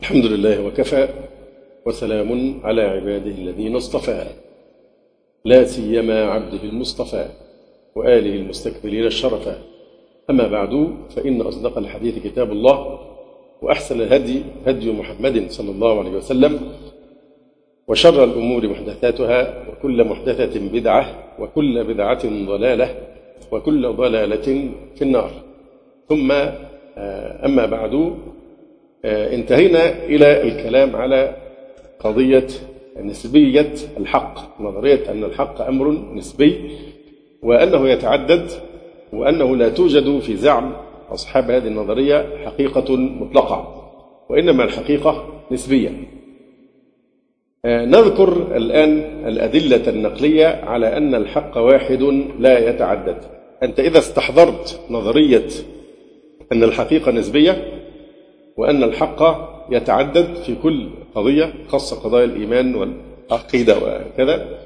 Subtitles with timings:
[0.00, 1.08] الحمد لله وكفى
[1.86, 4.26] وسلام على عباده الذين اصطفى.
[5.44, 7.24] لا سيما عبده المصطفى
[7.94, 9.58] وآله المستكبرين الشرفا
[10.30, 12.98] أما بعد فإن أصدق الحديث كتاب الله
[13.62, 16.60] وأحسن الهدي هدي محمد صلى الله عليه وسلم
[17.88, 22.94] وشر الأمور محدثاتها وكل محدثة بدعة وكل بدعة ضلالة
[23.52, 25.30] وكل ضلالة في النار.
[26.08, 26.32] ثم
[27.44, 28.14] أما بعد
[29.04, 31.36] انتهينا إلى الكلام على
[32.00, 32.46] قضية
[33.02, 36.70] نسبية الحق نظرية أن الحق أمر نسبي
[37.42, 38.50] وأنه يتعدد
[39.12, 40.72] وأنه لا توجد في زعم
[41.10, 43.90] أصحاب هذه النظرية حقيقة مطلقة
[44.28, 45.90] وإنما الحقيقة نسبية.
[47.66, 52.02] نذكر الآن الأدلة النقلية على أن الحق واحد
[52.38, 53.16] لا يتعدد.
[53.62, 55.46] أنت إذا استحضرت نظرية
[56.52, 57.79] أن الحقيقة نسبية
[58.60, 59.22] وأن الحق
[59.70, 64.58] يتعدد في كل قضية خاصة قضايا الإيمان والعقيدة وكذا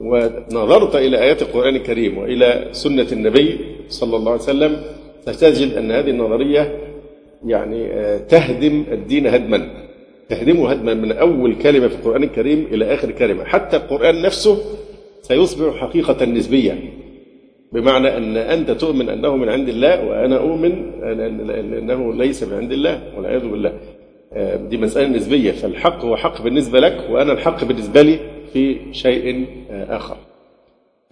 [0.00, 4.82] ونظرت إلى آيات القرآن الكريم وإلى سنة النبي صلى الله عليه وسلم
[5.26, 6.78] ستجد أن هذه النظرية
[7.46, 9.70] يعني تهدم الدين هدما
[10.28, 13.44] تهدمه هدما من أول كلمة في القرآن الكريم إلى آخر كلمة.
[13.44, 14.58] حتى القرآن نفسه
[15.22, 16.92] سيصبح حقيقة نسبية.
[17.76, 20.72] بمعنى أن أنت تؤمن أنه من عند الله وأنا أؤمن
[21.78, 23.72] أنه ليس من عند الله والعياذ بالله.
[24.68, 25.52] دي مسألة نسبية.
[25.52, 28.18] فالحق هو حق بالنسبة لك وأنا الحق بالنسبة لي
[28.52, 30.16] في شيء آخر.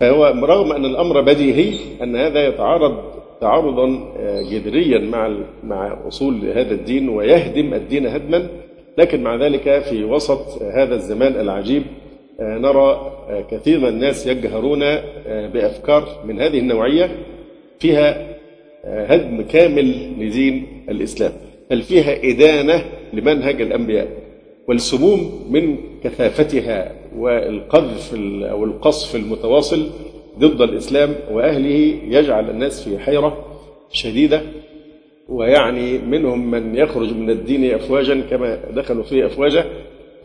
[0.01, 2.97] فهو رغم أن الأمر بديهي أن هذا يتعارض
[3.41, 4.15] تعارضا
[4.51, 8.47] جذريا مع مع أصول هذا الدين ويهدم الدين هدما.
[8.99, 11.83] لكن مع ذلك في وسط هذا الزمان العجيب
[12.41, 13.13] نرى
[13.51, 14.81] كثير من الناس يجهرون
[15.27, 17.11] بأفكار من هذه النوعية
[17.79, 18.35] فيها
[18.85, 21.33] هدم كامل لدين الإسلام
[21.71, 24.09] بل فيها إدانة لمنهج الأنبياء
[24.69, 29.91] والسموم من كثافتها والقذف أو القصف المتواصل
[30.39, 33.44] ضد الإسلام وأهله يجعل الناس في حيرة
[33.93, 34.43] شديدة
[35.28, 39.65] ويعني منهم من يخرج من الدين أفواجا كما دخلوا فيه أفواجا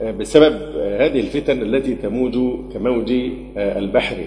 [0.01, 2.33] بسبب هذه الفتن التي تموج
[2.73, 3.11] كموج
[3.57, 4.17] البحر.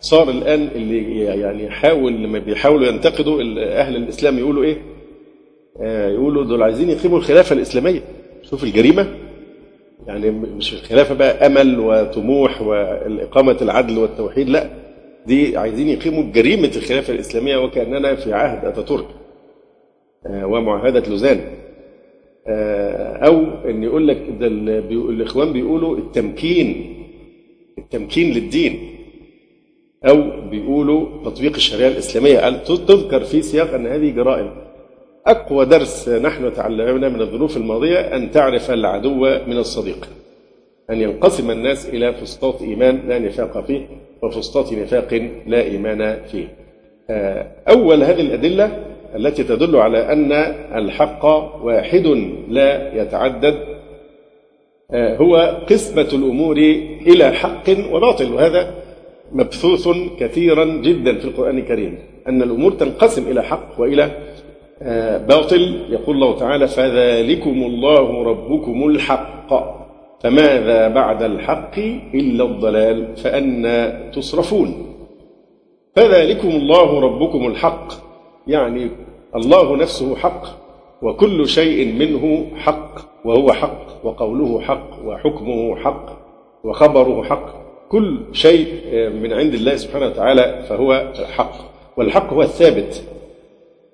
[0.00, 4.76] صار الآن اللي يعني يحاول لما بيحاولوا ينتقدوا أهل الإسلام يقولوا إيه؟
[6.14, 8.00] يقولوا دول عايزين يقيموا الخلافة الإسلامية.
[8.42, 9.06] شوف الجريمة.
[10.06, 14.70] يعني مش الخلافة بقى أمل وطموح وإقامة العدل والتوحيد لا.
[15.26, 19.06] دي عايزين يقيموا جريمة الخلافة الإسلامية وكأننا في عهد أتاتورك
[20.26, 21.40] ومعاهدة لوزان.
[23.26, 26.94] أو إن يقول لك ده الإخوان بيقولوا التمكين
[27.78, 28.78] التمكين للدين.
[30.08, 32.50] أو بيقولوا تطبيق الشريعة الإسلامية.
[32.64, 34.50] تذكر في سياق أن هذه جرائم
[35.26, 39.14] أقوى درس نحن تعلمنا من الظروف الماضية أن تعرف العدو
[39.46, 40.08] من الصديق
[40.90, 43.86] أن ينقسم الناس إلى فسطاط إيمان لا نفاق فيه
[44.22, 46.48] وفسطاط نفاق لا إيمان فيه.
[47.68, 48.84] أول هذه الأدلة
[49.16, 50.32] التي تدل على أن
[50.74, 51.24] الحق
[51.64, 52.06] واحد
[52.48, 53.54] لا يتعدد
[54.94, 56.56] هو قسمة الأمور
[57.06, 58.74] إلى حق وباطل وهذا
[59.32, 64.10] مبثوث كثيرا جدا في القرآن الكريم أن الأمور تنقسم إلى حق وإلى
[65.28, 65.80] باطل.
[65.90, 69.48] يقول الله تعالى فذلكم الله ربكم الحق
[70.20, 71.78] فماذا بعد الحق
[72.14, 74.96] إلا الضلال؟ فأنا تصرفون.
[75.96, 77.92] فذلكم الله ربكم الحق.
[78.46, 78.88] يعني
[79.36, 80.42] الله نفسه حق
[81.02, 82.94] وكل شيء منه حق
[83.24, 86.06] وهو حق وقوله حق وحكمه حق
[86.64, 87.62] وخبره حق.
[87.88, 88.68] كل شيء
[89.10, 91.52] من عند الله سبحانه وتعالى فهو حق
[91.96, 93.02] والحق هو الثابت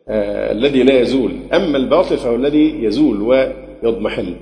[0.08, 1.32] آه الذي لا يزول.
[1.52, 4.34] أما الباطل فهو الذي يزول ويضمحل.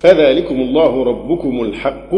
[0.00, 2.14] فذلكم الله ربكم الحق.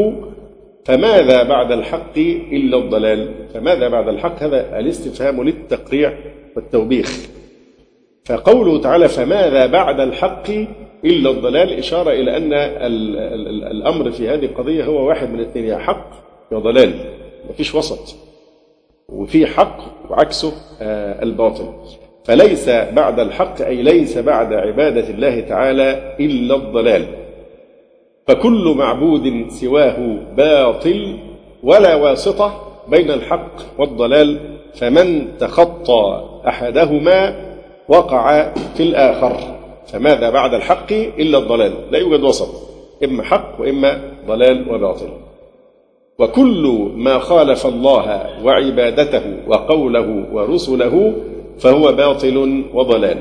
[0.85, 2.19] فماذا بعد الحق
[2.53, 6.13] إلا الضلال؟ فماذا بعد الحق؟ هذا الاستفهام للتقريع.
[6.57, 7.29] والتوبيخ.
[8.25, 10.51] فقوله تعالى فماذا بعد الحق
[11.05, 12.53] إلا الضلال؟ إشارة إلى أن
[13.71, 16.11] الأمر في هذه القضية هو واحد من الاثنين يا حق
[16.53, 16.95] يا ضلال.
[17.51, 18.17] مفيش وسط.
[19.09, 19.79] وفي حق
[20.11, 20.53] وعكسه
[21.23, 21.73] الباطل.
[22.25, 27.07] فليس بعد الحق أي ليس بعد عبادة الله تعالى إلا الضلال.
[28.29, 31.19] فكل معبود سواه باطل
[31.63, 34.39] ولا واسطة بين الحق والضلال
[34.75, 37.35] فمن تخطى أحدهما
[37.89, 39.37] وقع في الآخر.
[39.87, 42.49] فماذا بعد الحق إلا الضلال؟ لا يوجد وسط.
[43.05, 45.09] إما حق وإما ضلال وباطل.
[46.19, 51.15] وكل ما خالف الله وعبادته وقوله ورسله
[51.59, 53.19] فهو باطل وضلال.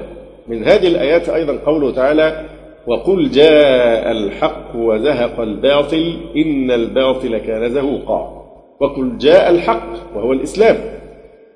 [0.48, 2.46] من هذه الآيات أيضا قوله تعالى
[2.88, 8.44] وقل جاء الحق وزهق الباطل إن الباطل كان زهوقا.
[8.80, 11.01] وقل جاء الحق وهو الإسلام.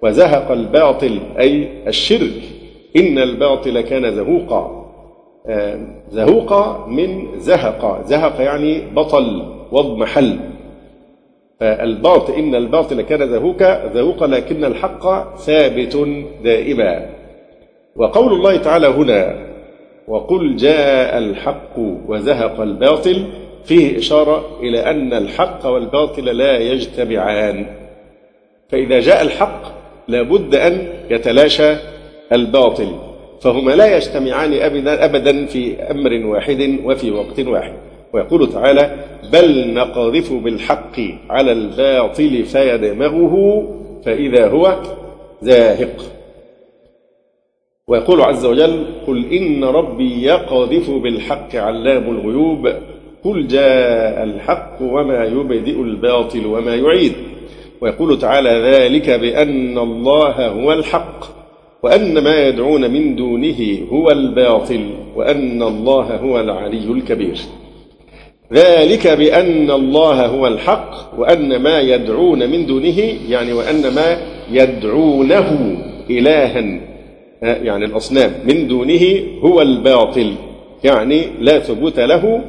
[0.02, 2.42] وزهق الباطل أي الشرك.
[2.96, 4.86] إن الباطل كان زهوقا.
[6.10, 8.02] زهوقا من زهق.
[8.06, 10.40] زهق يعني بطل واضمحل
[11.60, 16.08] فالباطل إن الباطل كان زهوكا زهوقا لكن الحق ثابت
[16.44, 17.10] دائما.
[17.96, 19.36] وقول الله تعالى هنا
[20.08, 23.26] وقل جاء الحق وزهق الباطل
[23.64, 27.66] فيه إشارة إلى أن الحق والباطل لا يجتمعان.
[28.70, 31.76] فإذا جاء الحق لابد أن يتلاشى
[32.34, 32.88] الباطل
[33.42, 37.74] فهما لا يجتمعان أبدا أبدا في أمر واحد وفي وقت واحد.
[38.14, 38.96] ويقول تعالى
[39.34, 41.00] بل نقذف بالحق
[41.30, 43.68] على الباطل فيدمغه
[44.06, 44.82] فإذا هو
[45.42, 46.12] زاهق.
[47.88, 52.68] ويقول عز وجل قل إن ربي يقذف بالحق علام الغيوب
[53.24, 57.14] قل جاء الحق وما يبدئ الباطل وما يعيد.
[57.82, 61.26] ويقول تعالى ذلك بأن الله هو الحق
[61.84, 67.38] وأن ما يدعون من دونه هو الباطل وأن الله هو العلي الكبير.
[68.54, 73.00] ذلك بأن الله هو الحق وأن ما يدعون من دونه
[73.30, 74.18] يعني وأن ما
[74.52, 75.78] يدعونه
[76.10, 76.80] إلها
[77.42, 80.34] يعني الأصنام من دونه هو الباطل
[80.84, 82.42] يعني لا ثبوت له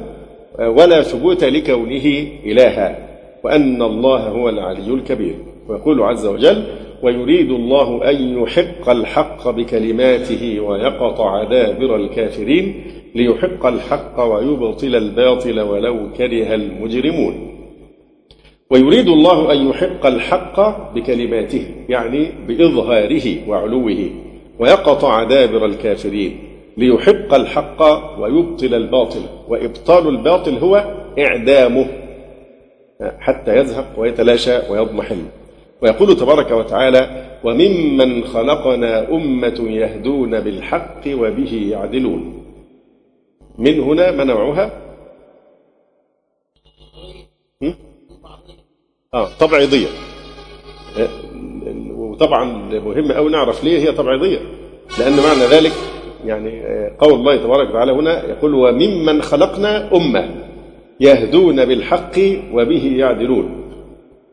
[0.59, 3.06] ولا ثبوت لكونه إلها.
[3.47, 5.35] وأن الله هو العلي الكبير.
[5.67, 6.63] ويقول عز وجل
[7.03, 12.83] ويريد الله أن يحق الحق بكلماته ويقطع دابر الكافرين
[13.15, 17.35] ليحق الحق ويبطل الباطل ولو كره المجرمون.
[18.71, 24.09] ويريد الله أن يحق الحق بكلماته يعني بإظهاره وعلوه
[24.59, 26.39] ويقطع دابر الكافرين
[26.77, 27.81] ليحق الحق
[28.19, 29.21] ويبطل الباطل.
[29.49, 30.83] وإبطال الباطل هو
[31.19, 32.06] إعدامه.
[33.19, 35.25] حتى يزهق ويتلاشى ويضمحل
[35.81, 42.43] ويقول تبارك وتعالى وممن خلقنا أمة يهدون بالحق وبه يعدلون.
[43.57, 44.71] من هنا ما نوعها
[49.13, 49.87] آه طبعيضية.
[51.91, 52.43] وطبعا
[52.79, 54.39] مهم أوي نعرف ليه هي طبعيضية.
[54.99, 55.71] لأن معنى ذلك
[56.25, 56.61] يعني
[56.99, 60.46] قول الله تبارك وتعالى هنا يقول وممن خلقنا أمة.
[60.99, 62.19] يهدون بالحق
[62.53, 63.63] وبه يعدلون.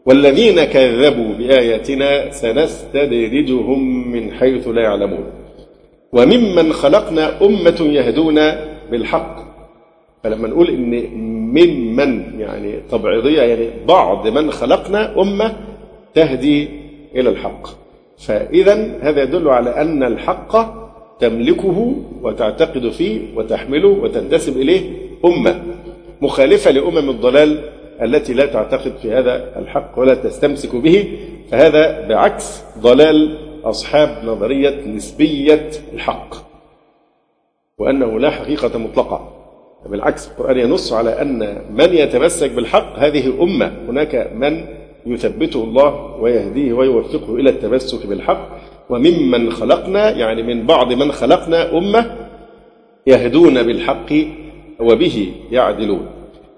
[0.06, 5.24] والذين كذبوا بآياتنا سنستدرجهم من حيث لا يعلمون.
[6.12, 8.40] وممن خلقنا أمة يهدون
[8.90, 9.36] بالحق.
[10.24, 11.06] فلما نقول إن
[11.54, 15.52] ممن يعني تبعيضية يعني بعض من خلقنا أمة
[16.14, 16.68] تهدي
[17.16, 17.66] إلى الحق.
[18.18, 20.56] فإذا هذا يدل على أن الحق
[21.20, 24.80] تملكه وتعتقد فيه وتحمله وتنتسب إليه
[25.24, 25.62] أمة.
[26.24, 27.58] مخالفة لأمم الضلال
[28.02, 31.18] التي لا تعتقد في هذا الحق ولا تستمسك به
[31.50, 36.34] فهذا بعكس ضلال أصحاب نظرية نسبية الحق
[37.78, 39.30] وأنه لا حقيقة مطلقة.
[39.86, 41.38] بالعكس القرآن ينص على أن
[41.70, 44.66] من يتمسك بالحق هذه أمة هناك من
[45.06, 48.48] يثبته الله ويهديه ويوفقه إلى التمسك بالحق
[48.90, 52.16] وممن خلقنا يعني من بعض من خلقنا أمة
[53.06, 54.12] يهدون بالحق
[54.80, 56.06] وبه يعدلون.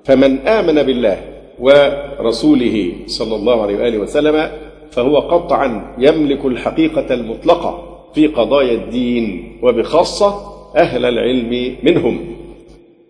[0.06, 1.18] فمن آمن بالله
[1.58, 4.50] ورسوله صلى الله عليه وآله وسلم
[4.90, 12.36] فهو قطعا يملك الحقيقة المطلقة في قضايا الدين وبخاصة أهل العلم منهم.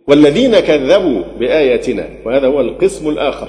[0.08, 3.48] والذين كذبوا بآياتنا وهذا هو القسم الآخر.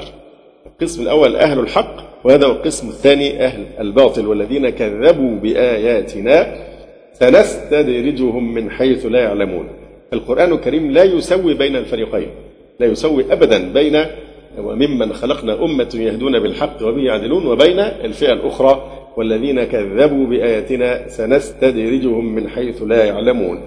[0.66, 4.28] القسم الأول أهل الحق وهذا هو القسم الثاني أهل الباطل.
[4.28, 6.56] والذين كذبوا بآياتنا
[7.14, 9.68] سنستدرجهم من حيث لا يعلمون.
[10.14, 12.28] القرآن الكريم لا يسوي بين الفريقين.
[12.80, 14.06] لا يسوي أبدا بين
[14.58, 22.50] وممن خلقنا أمة يهدون بالحق وبه يعدلون وبين الفئة الأخرى والذين كذبوا بآياتنا سنستدرجهم من
[22.50, 23.62] حيث لا يعلمون.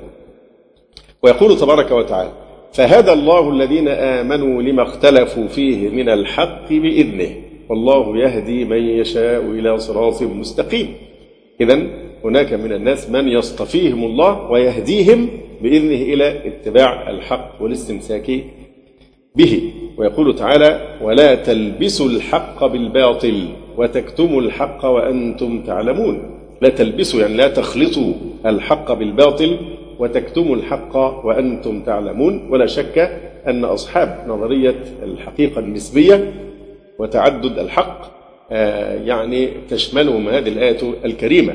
[1.23, 2.33] ويقول تبارك وتعالى
[2.73, 7.31] فهدى الله الذين آمنوا لما اختلفوا فيه من الحق بإذنه
[7.69, 10.95] والله يهدي من يشاء إلى صراط مستقيم.
[11.61, 11.87] إذا
[12.25, 15.29] هناك من الناس من يصطفيهم الله ويهديهم
[15.62, 18.31] بإذنه إلى اتباع الحق والاستمساك
[19.37, 19.72] به.
[19.96, 26.22] ويقول تعالى ولا تلبسوا الحق بالباطل وتكتموا الحق وأنتم تعلمون.
[26.62, 28.12] لا تلبسوا يعني لا تخلطوا
[28.46, 29.56] الحق بالباطل
[29.99, 30.96] وتكتموا الحق
[31.26, 32.49] وأنتم تعلمون.
[32.50, 32.99] ولا شك
[33.46, 36.32] أن أصحاب نظرية الحقيقة النسبية
[36.99, 38.20] وتعدد الحق
[39.04, 41.54] يعني تشملهم هذه الآية الكريمة.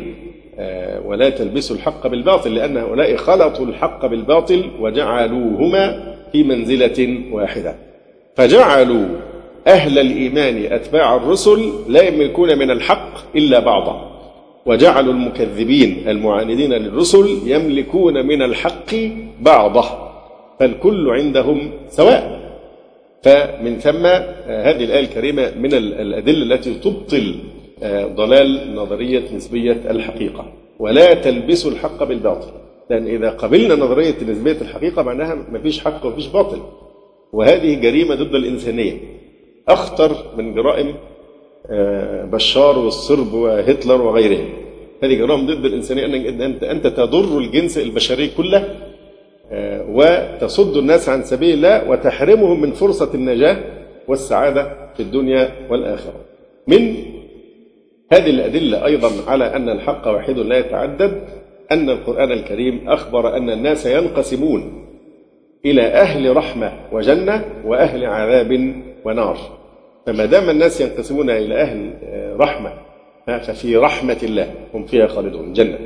[0.59, 7.75] آه، ولا تلبسوا الحق بالباطل لأن هؤلاء خلطوا الحق بالباطل وجعلوهما في منزلة واحدة.
[8.35, 9.05] فجعلوا
[9.67, 14.11] أهل الإيمان أتباع الرسل لا يملكون من الحق إلا بعضا.
[14.65, 18.95] وجعلوا المكذبين المعاندين للرسل يملكون من الحق
[19.41, 19.85] بعضه
[20.59, 22.39] فالكل عندهم سواء.
[23.23, 27.35] فمن ثم آه، هذه الآية الكريمة من الأدلة التي تبطل
[27.83, 30.45] آه، ضلال نظرية نسبية الحقيقة.
[30.79, 32.64] ولا تلبسوا الحق بالباطل.
[32.89, 36.59] لأن إذا قبلنا نظرية نسبية الحقيقة معناها ما فيش حق وما فيش باطل.
[37.33, 38.93] وهذه جريمة ضد الإنسانية.
[39.67, 40.95] أخطر من جرائم
[41.69, 44.49] آه، بشار والصرب وهتلر وغيرهم.
[45.03, 48.75] هذه جرائم ضد الإنسانية أنك أنت تضر الجنس البشري كله
[49.51, 53.57] آه، وتصد الناس عن سبيل الله وتحرمهم من فرصة النجاة
[54.07, 56.13] والسعادة في الدنيا والآخرة.
[56.67, 56.95] من
[58.11, 61.21] هذه الأدلة أيضا على أن الحق واحد لا يتعدد
[61.71, 64.85] أن القرآن الكريم أخبر أن الناس ينقسمون
[65.65, 69.37] إلى أهل رحمة وجنة وأهل عذاب ونار.
[70.05, 71.93] فما دام الناس ينقسمون إلى أهل
[72.39, 72.73] رحمة
[73.27, 75.79] ففي رحمة الله هم فيها خالدون جنة.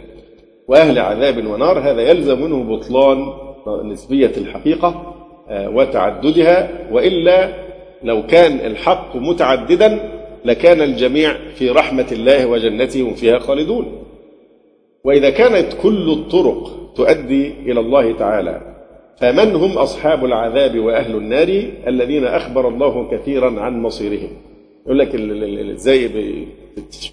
[0.68, 3.34] وأهل عذاب ونار هذا يلزم منه بطلان
[3.84, 5.16] نسبية الحقيقة
[5.52, 6.70] وتعددها.
[6.92, 7.50] وإلا
[8.04, 13.99] لو كان الحق متعددا لكان الجميع في رحمة الله وجنته هم فيها خالدون.
[15.04, 18.62] وإذا كانت كل الطرق تؤدي إلى الله تعالى
[19.20, 21.48] فمن هم أصحاب العذاب وأهل النار
[21.88, 24.30] الذين أخبر الله كثيرا عن مصيرهم؟
[24.86, 25.16] يقول لك
[25.78, 26.10] زي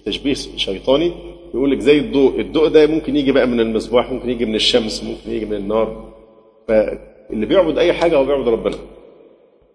[0.05, 1.11] تشبيه شيطاني
[1.53, 5.03] يقول لك زي الضوء الضوء ده ممكن يجي بقى من المصباح ممكن يجي من الشمس
[5.03, 6.13] ممكن يجي من النار.
[6.67, 8.75] فاللي بيعبد أي حاجة هو بيعبد ربنا.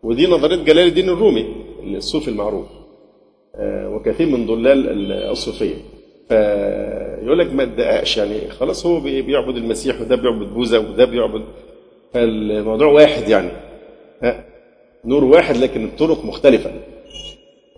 [0.03, 1.47] ودي نظرية جلال الدين الرومي
[1.85, 2.67] الصوفي المعروف.
[3.57, 5.75] آه، وكثير من ضلال الصوفية.
[7.23, 11.43] فيقول لك ما تدققش يعني خلاص هو بيعبد المسيح وده بيعبد بوذا وده بيعبد
[12.15, 13.49] فالموضوع واحد يعني
[15.05, 16.71] نور واحد لكن الطرق مختلفة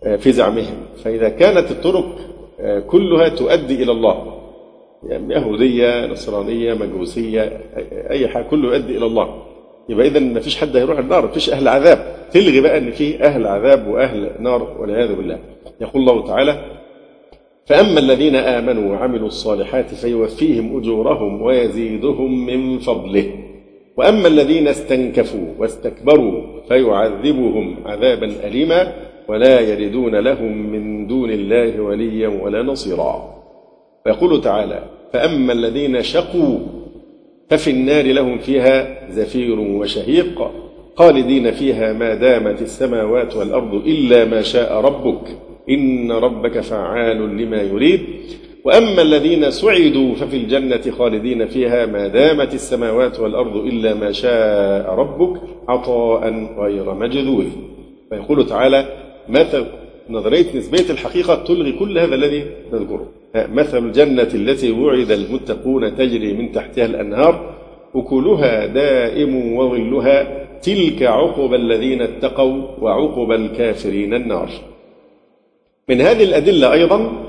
[0.04, 0.74] آه، في زعمهم.
[1.04, 2.16] فإذا كانت الطرق
[2.60, 4.40] آه، كلها تؤدي إلى الله
[5.08, 7.60] يعني يهودية نصرانية مجوسية
[8.10, 9.42] أي حاجة كله يؤدي إلى الله.
[9.88, 12.16] يبقى إذا ما فيش حد هيروح النار ما فيش أهل عذاب.
[12.32, 15.38] تلغي بقى إن في أهل عذاب وأهل نار والعياذ بالله.
[15.80, 16.64] يقول الله تعالى
[17.66, 23.30] فأما الذين آمنوا وعملوا الصالحات فيوفيهم أجورهم ويزيدهم من فضله.
[23.96, 28.92] وأما الذين استنكفوا واستكبروا فيعذبهم عذابا أليما
[29.28, 33.34] ولا يجدون لهم من دون الله وليا ولا نصيرا.
[34.06, 36.58] ويقول تعالى فأما الذين شقوا
[37.50, 40.50] ففي النار لهم فيها زفير وشهيق
[40.96, 45.28] خالدين فيها ما دامت السماوات والأرض إلا ما شاء ربك.
[45.70, 48.00] إن ربك فعال لما يريد.
[48.64, 55.40] وأما الذين سعدوا ففي الجنة خالدين فيها ما دامت السماوات والأرض إلا ما شاء ربك
[55.68, 57.46] عطاء غير مجذوذ
[58.10, 58.86] فيقول تعالى
[59.28, 59.64] مثل
[60.10, 63.08] نظرية نسبية الحقيقة تلغي كل هذا الذي نذكره.
[63.34, 67.54] مثل الجنة التي وعد المتقون تجري من تحتها الأنهار
[67.94, 74.50] أكلها دائم وظلها تلك عقب الذين اتقوا وعقب الكافرين النار.
[75.88, 77.24] من هذه الأدلة أيضا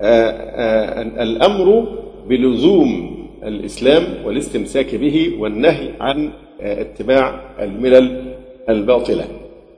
[0.00, 1.86] آه، آه، الأمر
[2.28, 8.34] بلزوم الإسلام والاستمساك به والنهي عن آه، اتباع الملل
[8.68, 9.24] الباطلة.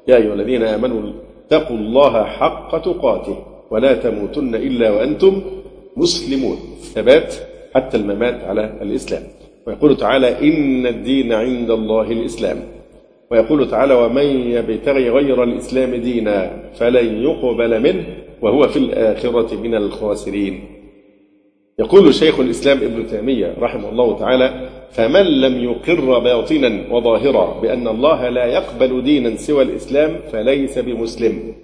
[0.08, 1.12] يا أيها الذين آمنوا
[1.46, 3.36] اتقوا الله حق تقاته
[3.70, 5.42] ولا تموتن إلا وأنتم
[5.96, 6.56] مسلمون.
[6.94, 7.34] ثبات
[7.74, 9.22] حتى الممات على الإسلام.
[9.66, 12.58] ويقول تعالى إن الدين عند الله الإسلام.
[13.30, 18.06] ويقول تعالى ومن يبتغي غير الإسلام دينا فلن يقبل منه
[18.42, 20.64] وهو في الآخرة من الخاسرين.
[21.78, 28.28] يقول شيخ الإسلام ابن تيمية رحمه الله تعالى فمن لم يقر باطنا وظاهرا بأن الله
[28.28, 31.54] لا يقبل دينا سوى الإسلام فليس بمسلم.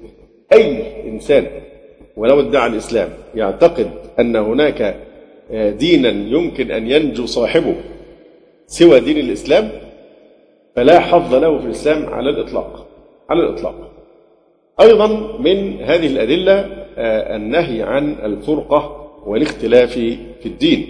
[0.52, 1.46] أي إنسان
[2.16, 3.90] ولو ادعى الإسلام يعتقد
[4.20, 4.96] أن هناك
[5.78, 7.74] دينا يمكن أن ينجو صاحبه
[8.66, 9.70] سوى دين الإسلام
[10.76, 12.86] فلا حظ له في الإسلام على الإطلاق
[13.30, 13.90] على الإطلاق.
[14.80, 15.06] أيضا
[15.38, 19.92] من هذه الأدلة آه، النهي عن الفرقة والاختلاف
[20.40, 20.86] في الدين.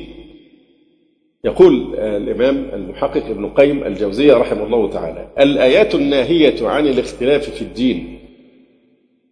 [1.44, 7.62] يقول آه، الإمام المحقق ابن قيم الجوزية رحمه الله تعالى الآيات الناهية عن الاختلاف في
[7.62, 8.18] الدين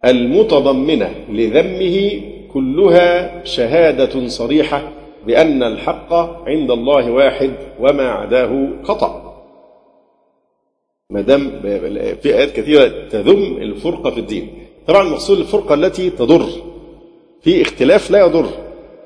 [0.05, 2.21] المتضمنة لذمه
[2.53, 4.91] كلها شهادة صريحة
[5.27, 6.13] بأن الحق
[6.47, 9.22] عند الله واحد وما عداه خطأ.
[11.13, 11.59] ما دام
[12.21, 14.47] في آيات كثيرة تذم الفرقة في الدين.
[14.87, 16.45] طبعا المقصود الفرقة التي تضر.
[17.41, 18.45] في اختلاف لا يضر.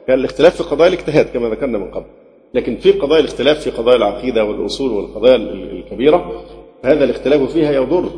[0.08, 2.06] كان الاختلاف في قضايا الاجتهاد كما ذكرنا من قبل.
[2.54, 6.44] لكن في قضايا الاختلاف في قضايا العقيدة والأصول والقضايا الكبيرة
[6.84, 8.10] هذا الاختلاف فيها يضر.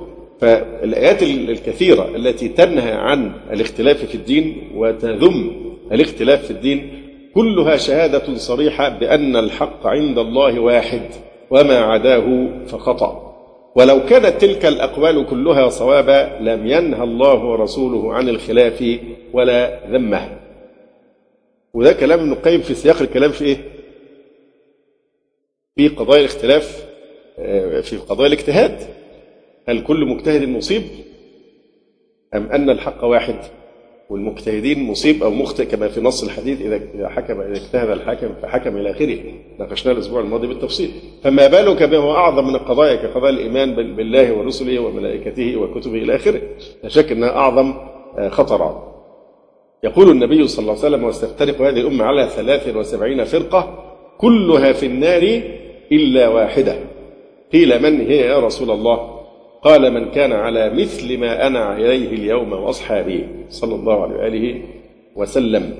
[0.42, 5.52] فالآيات الكثيرة التي تنهى عن الاختلاف في الدين وتذم
[5.92, 7.04] الاختلاف في الدين
[7.36, 11.02] كلها شهادة صريحة بأن الحق عند الله واحد
[11.52, 13.29] وما عداه فخطأ.
[13.76, 19.00] ولو كانت تلك الأقوال كلها صوابا لم ينهى الله ورسوله عن الخلاف
[19.34, 20.40] ولا ذمه.
[21.74, 23.58] وده كلام ابن القيم في سياق الكلام في إيه؟
[25.76, 26.86] في قضايا الاختلاف
[27.40, 28.80] آه، في قضايا الاجتهاد.
[29.68, 30.84] هل كل مجتهد مصيب
[32.36, 33.36] أم أن الحق واحد؟
[34.10, 38.92] والمجتهدين مصيب أو مخطئ كما في نص الحديث إذا حكم إذا اجتهد الحاكم فحكم إلى
[38.92, 39.18] آخره.
[39.60, 40.92] ناقشناه الأسبوع الماضي بالتفصيل.
[41.24, 46.42] فما بالك بما أعظم من القضايا كقضايا الإيمان بالله ورسله وملائكته وكتبه إلى آخره؟
[46.84, 47.74] لا شك أنها أعظم
[48.18, 48.90] آه، خطرا.
[49.84, 55.42] يقول النبي صلى الله عليه وسلم واستفترق هذه الأمة على 73 فرقة كلها في النار
[55.92, 56.80] إلا واحدة.
[57.54, 59.19] قيل من هي يا رسول الله؟
[59.64, 64.62] قال من كان على مثل ما أنا عليه اليوم وأصحابي صلى الله عليه وآله
[65.16, 65.76] وسلم.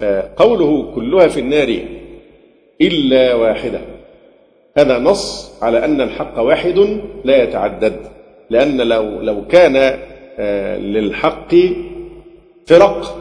[0.00, 1.78] فقوله كلها في النار
[2.80, 3.80] إلا واحدة
[4.78, 7.96] هذا نص على أن الحق واحد لا يتعدد
[8.50, 9.98] لأن لو لو كان
[10.38, 11.54] آه، للحق
[12.66, 13.16] فرق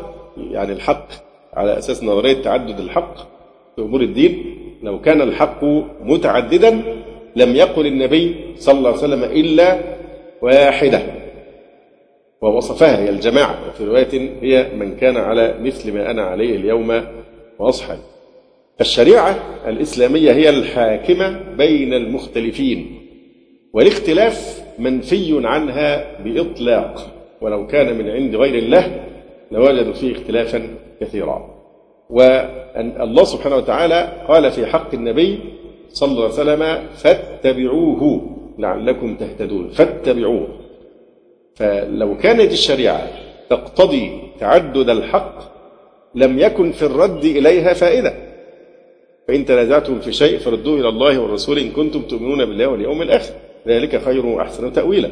[0.52, 1.08] يعني الحق
[1.54, 3.16] على أساس نظرية تعدد الحق
[3.76, 4.44] في أمور الدين
[4.84, 5.64] لو كان الحق
[6.04, 6.82] متعددا
[7.40, 9.80] لم يقل النبي صلى الله عليه وسلم إلا
[10.42, 11.02] واحدة.
[12.42, 17.02] ووصفها هي الجماعة وفي رواية هي من كان على مثل ما أنا عليه اليوم
[17.60, 18.02] وأصحابي.
[18.82, 19.36] الشريعة
[19.68, 23.00] الإسلامية هي الحاكمة بين المختلفين
[23.74, 27.16] والاختلاف منفي عنها بإطلاق.
[27.42, 29.06] ولو كان من عند غير الله
[29.52, 30.68] لوجدوا فيه اختلافا
[31.02, 31.56] كثيرا.
[32.10, 35.40] وأن الله سبحانه وتعالى قال في حق النبي
[35.94, 38.22] صلى الله عليه وسلم فاتبعوه
[38.60, 40.48] لعلكم تهتدون فاتبعوه.
[41.56, 43.08] فلو كانت الشريعة
[43.50, 45.36] تقتضي تعدد الحق
[46.16, 48.14] لم يكن في الرد إليها فائدة.
[49.28, 53.34] فإن تنازعتم في شيء فردوه إلى الله والرسول إن كنتم تؤمنون بالله واليوم الآخر.
[53.68, 55.10] ذلك خير وأحسن تأويلا.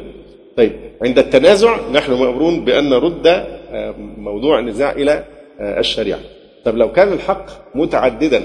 [0.56, 5.24] طيب عند التنازع نحن مأمورون بأن نرد آه، موضوع النزاع إلى
[5.60, 6.20] آه، الشريعة.
[6.64, 8.42] طب لو كان الحق متعددا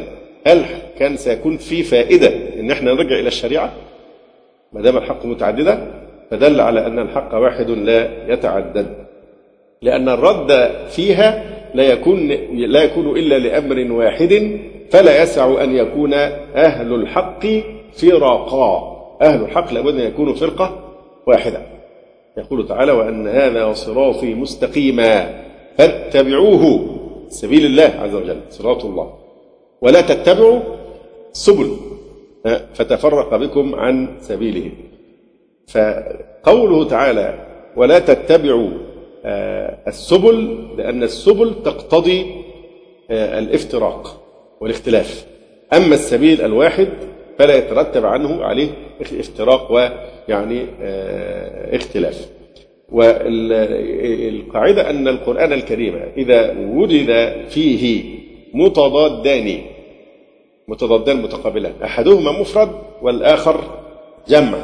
[0.47, 0.65] هل
[0.99, 3.73] كان سيكون في فائدة إن إحنا نرجع إلى الشريعة؟
[4.73, 5.91] ما دام الحق متعددا
[6.31, 8.95] فدل على أن الحق واحد لا يتعدد.
[9.81, 14.59] لأن الرد فيها لا يكون لا يكون إلا لأمر واحد
[14.91, 16.13] فلا يسع أن يكون
[16.55, 17.45] أهل الحق
[17.93, 20.79] فرقا أهل الحق لابد أن يكونوا فرقة
[21.27, 21.61] واحدة.
[22.37, 25.43] يقول تعالى وأن هذا صراطي مستقيما
[25.77, 26.89] فاتبعوه
[27.29, 28.39] سبيل الله عز وجل.
[28.49, 29.22] صراط الله.
[29.83, 30.59] ولا تتبعوا
[31.31, 31.77] سبل
[32.73, 34.71] فتفرق بكم عن سبيله.
[35.67, 38.69] فقوله تعالى ولا تتبعوا
[39.25, 42.25] آه، السبل لأن السبل تقتضي
[43.11, 44.21] آه، الافتراق
[44.61, 45.25] والاختلاف.
[45.73, 46.87] أما السبيل الواحد
[47.39, 48.67] فلا يترتب عنه عليه
[49.01, 52.29] افتراق ويعني آه، اختلاف.
[52.91, 58.03] والقاعدة أن القرآن الكريم إذا وجد فيه
[58.53, 59.61] متضادان
[60.73, 62.69] متضادان متقابلان أحدهما مفرد
[63.01, 63.61] والآخر
[64.27, 64.57] جمع.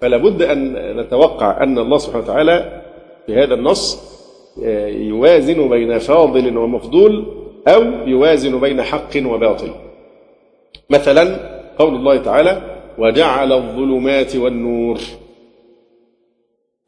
[0.00, 2.82] فلا بد أن نتوقع أن الله سبحانه وتعالى
[3.26, 4.10] في هذا النص
[4.64, 7.26] آه، يوازن بين فاضل ومفضول
[7.68, 9.70] أو يوازن بين حق وباطل.
[10.90, 11.24] مثلا
[11.78, 12.62] قول الله تعالى
[12.98, 14.98] وجعل الظلمات والنور.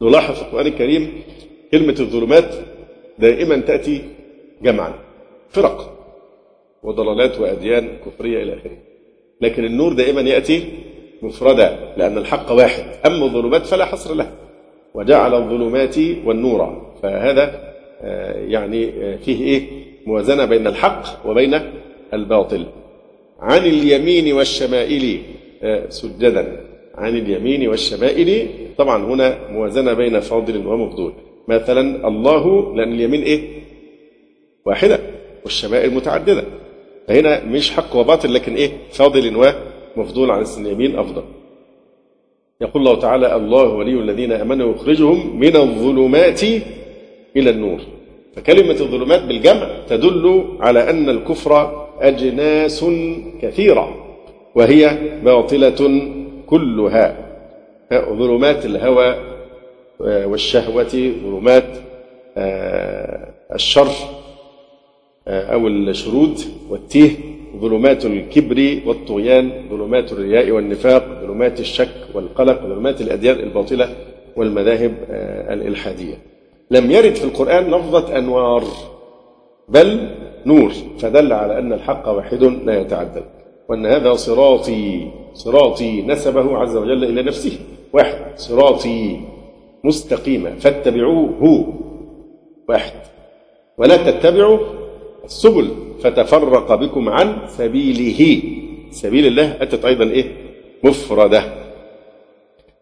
[0.01, 1.23] نلاحظ في القرآن الكريم
[1.71, 2.55] كلمة الظلمات
[3.19, 4.01] دائما تأتي
[4.61, 4.93] جمعا.
[5.49, 6.02] فرق.
[6.83, 8.77] وضلالات وأديان كفرية إلى آخره.
[9.41, 10.63] لكن النور دائما يأتي
[11.21, 12.83] مفردا لأن الحق واحد.
[13.05, 14.31] أما الظلمات فلا حصر له.
[14.93, 16.91] وجعل الظلمات والنور.
[17.03, 19.61] فهذا آه، يعني آه، فيه إيه؟
[20.05, 21.59] موازنة بين الحق وبين
[22.13, 22.65] الباطل.
[23.39, 25.19] عن اليمين والشمائل
[25.63, 26.65] آه، سجدا.
[26.95, 31.13] عن اليمين والشمائل طبعا هنا موازنة بين فاضل ومفضول.
[31.47, 33.41] مثلا الله لأن اليمين إيه؟
[34.65, 34.99] واحدة
[35.43, 36.43] والشمائل متعددة.
[37.07, 39.53] فهنا مش حق وباطل لكن إيه؟ فاضل
[39.97, 41.23] ومفضول عن اليمين أفضل.
[42.61, 46.43] يقول الله تعالى الله ولي الذين آمنوا يخرجهم من الظلمات
[47.35, 47.79] إلى النور.
[48.35, 52.85] فكلمة الظلمات بالجمع تدل على أن الكفر أجناس
[53.41, 53.95] كثيرة
[54.55, 56.01] وهي باطلة
[56.47, 57.17] كلها.
[57.93, 59.15] ظلمات الهوى
[59.99, 61.65] والشهوة ظلمات
[62.37, 63.87] آه، الشر.
[65.27, 67.11] أو الشرود والتيه
[67.57, 73.89] ظلمات الكبر والطغيان ظلمات الرياء والنفاق ظلمات الشك والقلق ظلمات الأديان الباطلة
[74.35, 74.93] والمذاهب
[75.49, 76.15] الإلحادية.
[76.71, 78.63] لم يرد في القرآن لفظة أنوار
[79.69, 80.09] بل
[80.45, 83.23] نور فدل على أن الحق واحد لا يتعدد
[83.69, 87.59] وأن هذا صراطي صراطي نسبه عز وجل إلى نفسه
[87.93, 89.19] واحد صراطي
[89.83, 91.67] مستقيما فاتبعوه
[92.69, 92.93] واحد
[93.77, 94.57] ولا تتبعوا
[95.25, 95.69] السبل
[96.03, 98.41] فتفرق بكم عن سبيله.
[98.91, 100.25] سبيل الله أتت أيضا إيه؟
[100.83, 101.43] مفردة.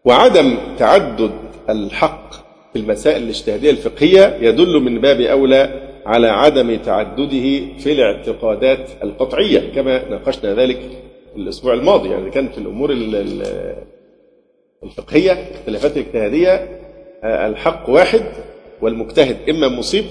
[0.04, 1.30] وعدم تعدد
[1.70, 2.32] الحق
[2.72, 10.08] في المسائل الاجتهادية الفقهية يدل من باب أولى على عدم تعدده في الاعتقادات القطعية كما
[10.08, 10.80] ناقشنا ذلك
[11.36, 12.08] الأسبوع الماضي.
[12.08, 12.90] يعني كان في الأمور
[14.82, 16.78] الفقهية اختلافات الاجتهادية
[17.24, 18.22] الحق واحد
[18.80, 20.04] والمجتهد إما مصيب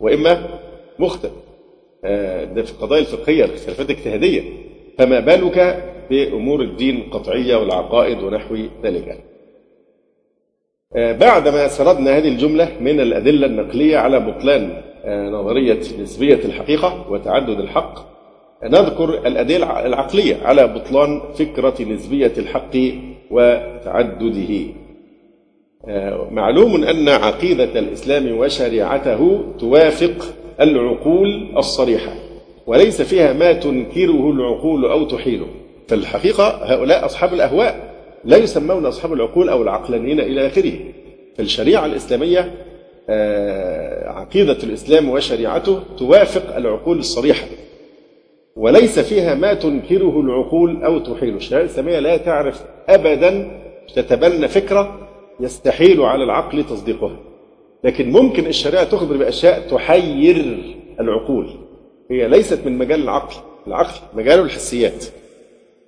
[0.00, 0.55] وإما
[0.98, 1.30] مخطئ
[2.54, 4.42] ده في القضايا الفقهية الاختلافات الاجتهادية.
[4.98, 9.24] فما بالك بأمور الدين القطعية والعقائد ونحو ذلك؟
[10.94, 14.82] بعدما سردنا هذه الجملة من الأدلة النقلية على بطلان
[15.32, 18.16] نظرية نسبية الحقيقة وتعدد الحق
[18.64, 22.76] نذكر الأدلة العقلية على بطلان فكرة نسبية الحق
[23.30, 24.64] وتعدده.
[26.30, 32.12] معلوم أن عقيدة الإسلام وشريعته توافق العقول الصريحة
[32.66, 35.46] وليس فيها ما تنكره العقول أو تحيله.
[35.88, 40.72] فالحقيقة هؤلاء أصحاب الأهواء لا يسمون أصحاب العقول أو العقلانيين إلى آخره.
[41.36, 42.54] فالشريعة الإسلامية
[44.06, 47.46] عقيدة الإسلام وشريعته توافق العقول الصريحة.
[48.56, 51.36] وليس فيها ما تنكره العقول أو تحيله.
[51.36, 53.60] الشريعة الإسلامية لا تعرف أبدا
[53.94, 55.08] تتبنى فكرة
[55.40, 57.16] يستحيل على العقل تصديقها.
[57.84, 60.58] لكن ممكن الشريعة تخبر بأشياء تحير
[61.00, 61.50] العقول.
[62.10, 63.34] هي ليست من مجال العقل.
[63.66, 65.04] العقل مجاله الحسيات.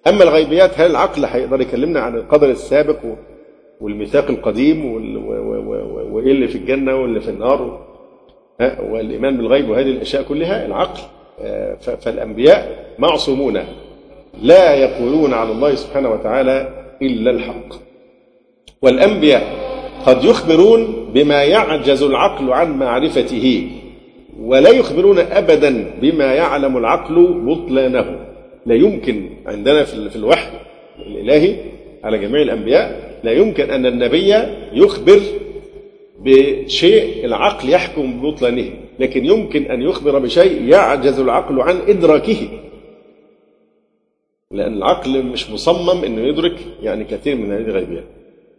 [0.07, 2.99] أما الغيبيات هل العقل هيقدر يكلمنا عن القدر السابق
[3.81, 4.95] والميثاق القديم
[6.13, 7.87] وإيه اللي في الجنة واللي في النار؟
[8.61, 11.01] والإيمان بالغيب وهذه الأشياء كلها العقل
[11.81, 13.65] فالأنبياء معصومون.
[14.43, 17.75] لا يقولون على الله سبحانه وتعالى إلا الحق.
[18.83, 19.58] والأنبياء
[20.07, 23.71] قد يخبرون بما يعجز العقل عن معرفته
[24.41, 28.21] ولا يخبرون أبدا بما يعلم العقل بطلانه.
[28.67, 30.51] لا يمكن عندنا في الوحي
[31.07, 31.57] الإلهي
[32.05, 34.35] على جميع الأنبياء لا يمكن أن النبي
[34.73, 35.21] يخبر
[36.21, 42.49] بشيء العقل يحكم ببطلانه لكن يمكن أن يخبر بشيء يعجز العقل عن إدراكه.
[44.51, 48.05] لأن العقل مش مصمم أنه يدرك يعني كثير من هذه الغيبيات.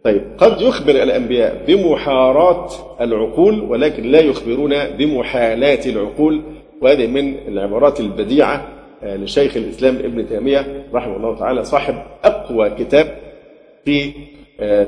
[0.04, 6.42] طيب قد يخبر الأنبياء بمحارات العقول ولكن لا يخبرون بمحالات العقول
[6.82, 8.68] وهذه من العبارات البديعة
[9.02, 13.18] لشيخ الإسلام ابن تيمية رحمه الله تعالى صاحب أقوى كتاب
[13.84, 14.12] في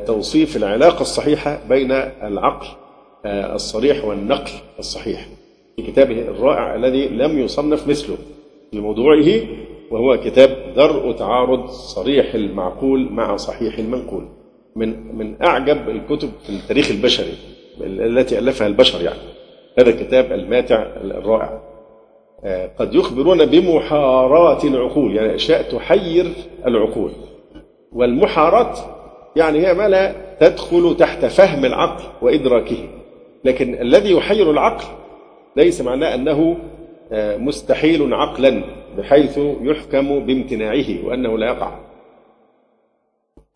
[0.06, 2.66] توصيف العلاقة الصحيحة بين العقل
[3.26, 5.26] الصريح والنقل الصحيح
[5.76, 8.16] في كتابه الرائع الذي لم يصنف مثله
[8.70, 9.26] في موضوعه
[9.90, 14.24] وهو كتاب درء تعارض صريح المعقول مع صحيح المنقول.
[14.76, 17.34] من من أعجب الكتب في التاريخ البشري
[17.80, 19.18] التي ألفها البشر يعني.
[19.78, 21.60] هذا الكتاب الماتع الرائع.
[22.78, 26.32] قد يخبرون بمحارات العقول يعني أشياء تحير
[26.66, 27.10] العقول.
[27.92, 28.78] والمحارات
[29.36, 32.88] يعني هي ما لا تدخل تحت فهم العقل وإدراكه.
[33.44, 34.84] لكن الذي يحير العقل
[35.56, 36.56] ليس معناه أنه
[37.38, 38.64] مستحيل عقلا
[38.98, 41.78] بحيث يحكم بامتناعه وأنه لا يقع.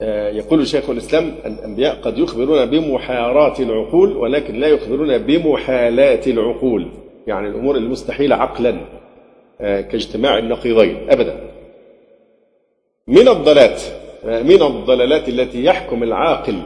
[0.03, 6.89] يقول شيخ الإسلام الأنبياء قد يخبرون بمحارات العقول ولكن لا يخبرون بمحالات العقول
[7.27, 8.77] يعني الأمور المستحيلة عقلا
[9.61, 11.41] كاجتماع النقيضين أبدا.
[13.09, 13.83] من الضلات
[14.25, 16.63] من الضلالات التي يحكم العاقل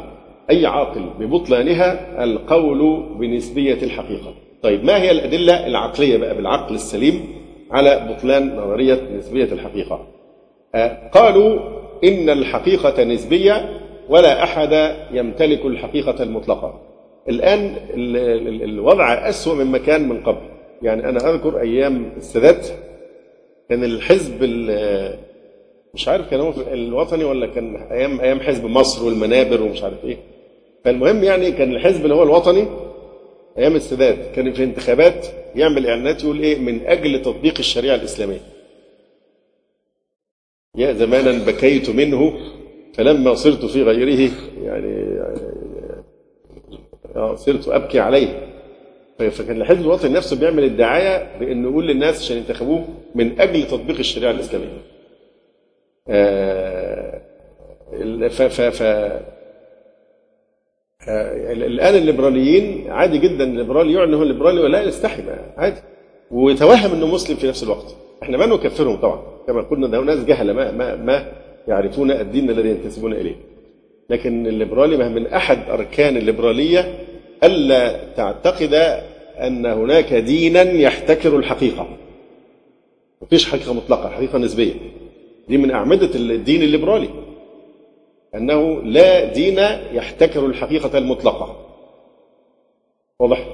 [0.51, 4.35] أي عاقل ببطلانها القول بنسبية الحقيقة.
[4.63, 7.25] طيب ما هي الأدلة العقلية بقى بالعقل السليم
[7.71, 10.07] على بطلان نظرية نسبية الحقيقة؟
[11.13, 16.81] قالوا إن الحقيقة نسبية ولا أحد يمتلك الحقيقة المطلقة.
[17.29, 17.75] الآن
[18.65, 20.41] الوضع أسوأ مما كان من قبل.
[20.83, 22.67] يعني أنا أذكر أيام السادات
[23.69, 24.45] كان الحزب
[25.95, 30.17] مش عارف كان هو الوطني ولا كان أيام أيام حزب مصر والمنابر ومش عارف إيه.
[30.85, 32.67] فالمهم يعني كان الحزب اللي هو الوطني
[33.59, 38.41] أيام السادات كان في انتخابات يعمل إعلانات يقول إيه من أجل تطبيق الشريعة الإسلامية.
[40.81, 42.33] يا زمانا بكيت منه
[42.95, 44.31] فلما صرت في غيره
[44.63, 45.21] يعني
[47.35, 48.47] صرت أبكي عليه
[49.19, 54.31] فكان الحزب الوطني نفسه بيعمل الدعاية بأنه يقول للناس عشان ينتخبوه من أجل تطبيق الشريعة
[54.31, 54.83] الإسلامية.
[56.09, 57.21] آه
[58.29, 58.83] ف ف ف
[61.09, 65.23] آه الآن الليبراليين عادي جدا الليبرالي يعلن هو ليبرالي ولا يستحي
[65.57, 65.81] عادي
[66.31, 67.97] ويتوهم إنه مسلم في نفس الوقت.
[68.23, 71.33] إحنا ما نكفرهم طبعا كما قلنا ده ناس جهله ما ما ما
[71.69, 73.37] يعرفون الدين الذي ينتسبون إليه.
[74.11, 76.99] لكن الليبرالي ما من أحد أركان الليبرالية
[77.45, 78.75] ألا تعتقد
[79.39, 81.89] أن هناك دينا يحتكر الحقيقة.
[83.23, 84.73] مفيش حقيقة مطلقة، حقيقة نسبية.
[85.49, 87.09] دي من أعمدة الدين الليبرالي.
[88.35, 89.59] أنه لا دين
[89.93, 91.57] يحتكر الحقيقة المطلقة.
[93.19, 93.47] واضح؟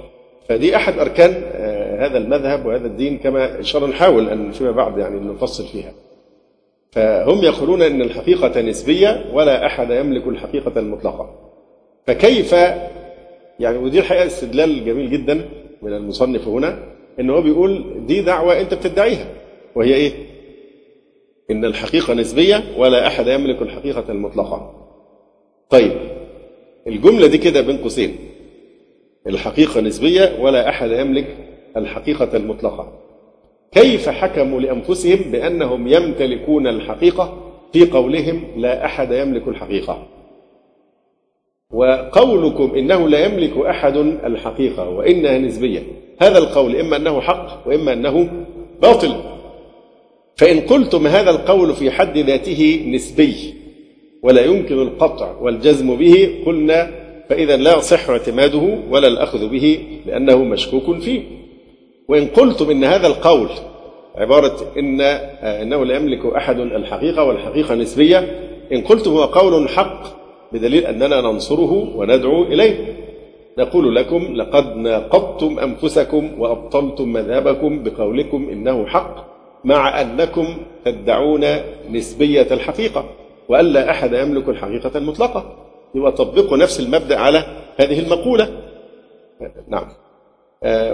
[0.49, 1.43] فدي أحد أركان
[1.97, 5.93] هذا المذهب وهذا الدين كما ان شاء الله نحاول أن فيما بعد يعني نفصل فيها.
[6.93, 11.35] فهم يقولون إن الحقيقة نسبية ولا أحد يملك الحقيقة المطلقة.
[12.07, 12.53] فكيف
[13.61, 15.49] يعني ودي الحقيقة استدلال جميل جدا
[15.83, 16.79] من المصنف هنا
[17.21, 19.27] ان هو بيقول دي دعوة أنت بتدعيها
[19.75, 20.13] وهي إيه؟
[21.51, 24.73] إن الحقيقة نسبية ولا أحد يملك الحقيقة المطلقة.
[25.71, 25.93] طيب
[26.87, 28.17] الجملة دي كده بين قوسين
[29.27, 31.37] الحقيقة نسبية ولا أحد يملك
[31.77, 32.93] الحقيقة المطلقة.
[33.73, 40.07] كيف حكموا لأنفسهم بأنهم يمتلكون الحقيقة في قولهم لا أحد يملك الحقيقة.
[41.71, 45.83] وقولكم إنه لا يملك أحد الحقيقة وإنها نسبية
[46.23, 48.47] هذا القول إما أنه حق وإما أنه
[48.83, 49.15] باطل
[50.37, 53.55] فإن قلتم هذا القول في حد ذاته نسبي
[54.23, 56.91] ولا يمكن القطع والجزم به قلنا
[57.29, 61.23] فإذا لا يصح اعتماده ولا الأخذ به لأنه مشكوك فيه
[62.09, 63.49] وإن قلتم إن هذا القول
[64.17, 65.01] عبارة إن
[65.41, 68.19] إنه لا يملك أحد الحقيقة والحقيقة نسبية.
[68.73, 70.03] إن قلتم هو قول حق
[70.53, 72.97] بدليل أننا ننصره وندعو إليه.
[73.59, 79.27] نقول لكم لقد ناقضتم أنفسكم وأبطلتم مذهبكم بقولكم إنه حق
[79.65, 81.45] مع أنكم تدعون
[81.91, 83.05] نسبية الحقيقة
[83.49, 85.57] وألا أحد يملك الحقيقة المطلقة.
[85.95, 87.45] يبقى طبقوا نفس المبدأ على
[87.77, 88.49] هذه المقولة.
[89.69, 89.89] نعم.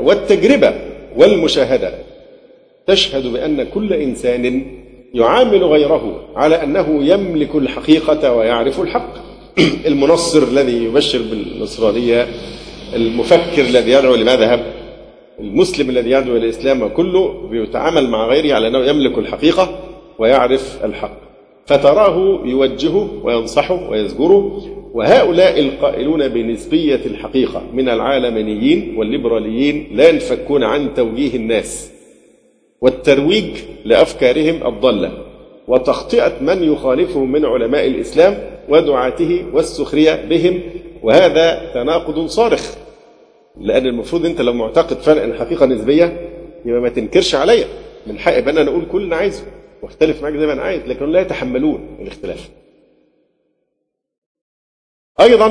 [0.05, 0.75] والتجربة
[1.17, 1.95] والمشاهدة
[2.87, 4.65] تشهد بأن كل إنسان
[5.15, 9.15] يعامل غيره على أنه يملك الحقيقة ويعرف الحق.
[9.87, 12.27] المنصر الذي يبشر بالنصرانية
[12.95, 14.65] المفكر الذي يدعو لمذهب
[15.41, 19.79] المسلم الذي يدعو إلى الإسلام كله بيتعامل مع غيره على أنه يملك الحقيقة
[20.19, 21.19] ويعرف الحق.
[21.67, 24.63] فتراه يوجهه وينصحه ويزجره
[24.95, 31.91] وهؤلاء القائلون بنسبية الحقيقة من العالمانيين والليبراليين لا ينفكون عن توجيه الناس
[32.81, 35.13] والترويج لأفكارهم الضالة
[35.69, 40.61] وتخطئة من يخالفهم من علماء الإسلام ودعاته والسخرية بهم
[41.03, 42.75] وهذا تناقض صارخ.
[43.61, 46.31] لأن المفروض أنت لو معتقد فعلا الحقيقة نسبية
[46.65, 47.65] يبقى ما تنكرش عليا.
[48.07, 49.45] من حق يبقى أنا أقول كل اللي عايزه
[49.83, 52.49] واختلف معاك زي ما أنا عايز لكن لا يتحملون الاختلاف.
[55.21, 55.49] أيضا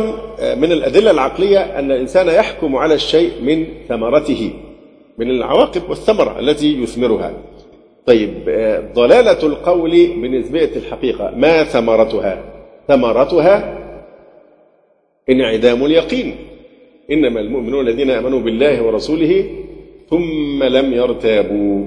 [0.56, 4.54] من الأدلة العقلية أن الإنسان يحكم على الشيء من ثمرته
[5.18, 7.34] من العواقب والثمرة التي يثمرها.
[8.06, 8.34] طيب
[8.96, 12.44] ضلالة القول بنسبية الحقيقة ما ثمرتها؟
[12.88, 13.78] ثمرتها
[15.30, 16.36] انعدام اليقين.
[17.12, 19.46] إنما المؤمنون الذين آمنوا بالله ورسوله
[20.10, 21.86] ثم لم يرتابوا.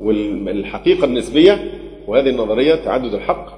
[0.00, 1.72] والحقيقة النسبية
[2.06, 3.46] وهذه النظرية تعدد الحق.
[3.46, 3.57] آه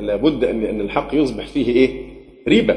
[0.00, 1.90] لابد أن أن الحق يصبح فيه إيه؟
[2.48, 2.74] ريبة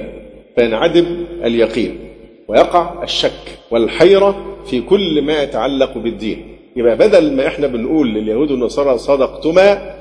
[0.55, 1.05] فينعدم
[1.43, 1.99] اليقين
[2.47, 8.97] ويقع الشك والحيرة في كل ما يتعلق بالدين يبقى بدل ما إحنا بنقول لليهود والنصارى
[8.97, 9.95] صدقتما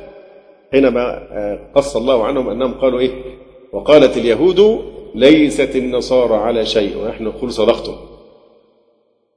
[0.72, 1.22] حينما
[1.74, 3.10] قص الله عنهم أنهم قالوا إيه؟
[3.72, 7.94] وقالت اليهود ليست النصارى على شيء ونحن نقول صدقتم.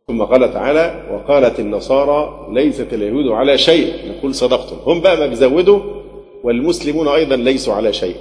[0.07, 4.75] ثم قال تعالى وقالت النصارى ليست اليهود على شيء نقول صدقتم.
[4.85, 5.79] هم بقى ما بيزودوا
[6.47, 8.15] والمسلمون أيضا ليسوا على شيء.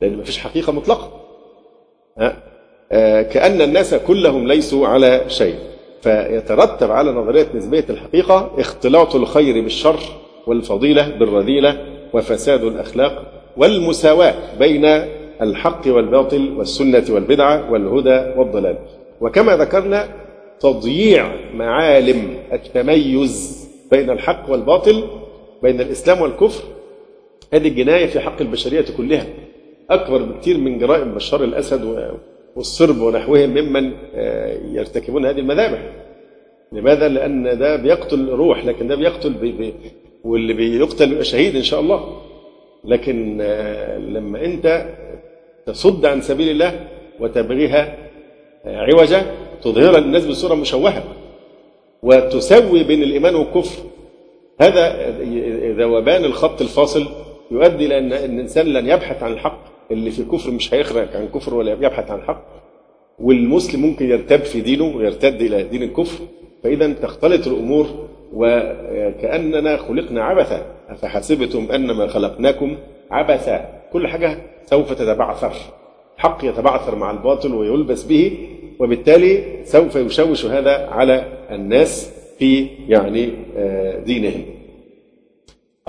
[0.00, 1.20] لأن ما فيش حقيقة مطلقة.
[2.18, 2.36] ها؟
[2.92, 5.54] آه كأن الناس كلهم ليسوا على شيء.
[6.02, 9.98] فيترتب على نظرية نسبية الحقيقة اختلاط الخير بالشر
[10.46, 14.84] والفضيلة بالرذيلة وفساد الأخلاق والمساواة بين
[15.42, 18.78] الحق والباطل والسنة والبدعة والهدى والضلال
[19.20, 20.08] وكما ذكرنا
[20.60, 25.04] تضييع معالم التميز بين الحق والباطل
[25.62, 26.64] بين الإسلام والكفر
[27.52, 29.26] هذه جناية في حق البشرية كلها.
[29.90, 32.10] أكبر بكثير من جرائم بشار الأسد
[32.56, 33.92] والصرب ونحوهم ممن
[34.74, 35.92] يرتكبون هذه المذابح.
[36.72, 39.74] لماذا؟ لأن ده بيقتل روح لكن ده بيقتل بي بي
[40.24, 42.22] واللي بيقتل يبقى شهيد إن شاء الله.
[42.84, 43.36] لكن
[43.98, 44.86] لما أنت
[45.66, 46.86] تصد عن سبيل الله
[47.20, 47.96] وتبغيها
[48.64, 49.22] عوجة
[49.62, 51.04] تظهرها للناس بصورة مشوهة.
[52.02, 53.82] وتسوي بين الإيمان والكفر
[54.60, 55.10] هذا
[55.72, 57.06] ذوبان الخط الفاصل
[57.50, 59.70] يؤدي إلى أن الإنسان لن يبحث عن الحق.
[59.90, 62.44] اللي في الكفر مش هيخرج عن الكفر ولا يبحث عن الحق.
[63.18, 66.24] والمسلم ممكن يرتد في دينه ويرتد إلى دين الكفر.
[66.62, 67.86] فإذا تختلط الأمور
[68.32, 70.66] وكأننا خلقنا عبثا.
[70.88, 72.76] أفحسبتم أنما خلقناكم
[73.10, 73.68] عبثا.
[73.92, 75.52] كل حاجة سوف تتبعثر.
[76.16, 78.38] الحق يتبعثر مع الباطل ويلبس به.
[78.78, 82.19] وبالتالي سوف يشوش هذا على الناس.
[82.40, 83.30] في يعني
[84.06, 84.44] دينهم.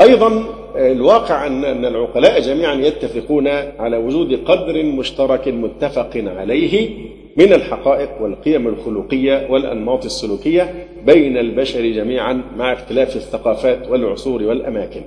[0.02, 3.48] أيضا الواقع أن العقلاء جميعا يتفقون
[3.80, 6.90] على وجود قدر مشترك متفق عليه
[7.38, 15.02] من الحقائق والقيم الخلقية والأنماط السلوكية بين البشر جميعا مع اختلاف الثقافات والعصور والأماكن.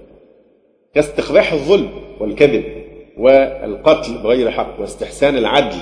[0.95, 1.89] كاستقباح الظلم
[2.21, 2.65] والكذب
[3.19, 5.79] والقتل بغير حق واستحسان العدل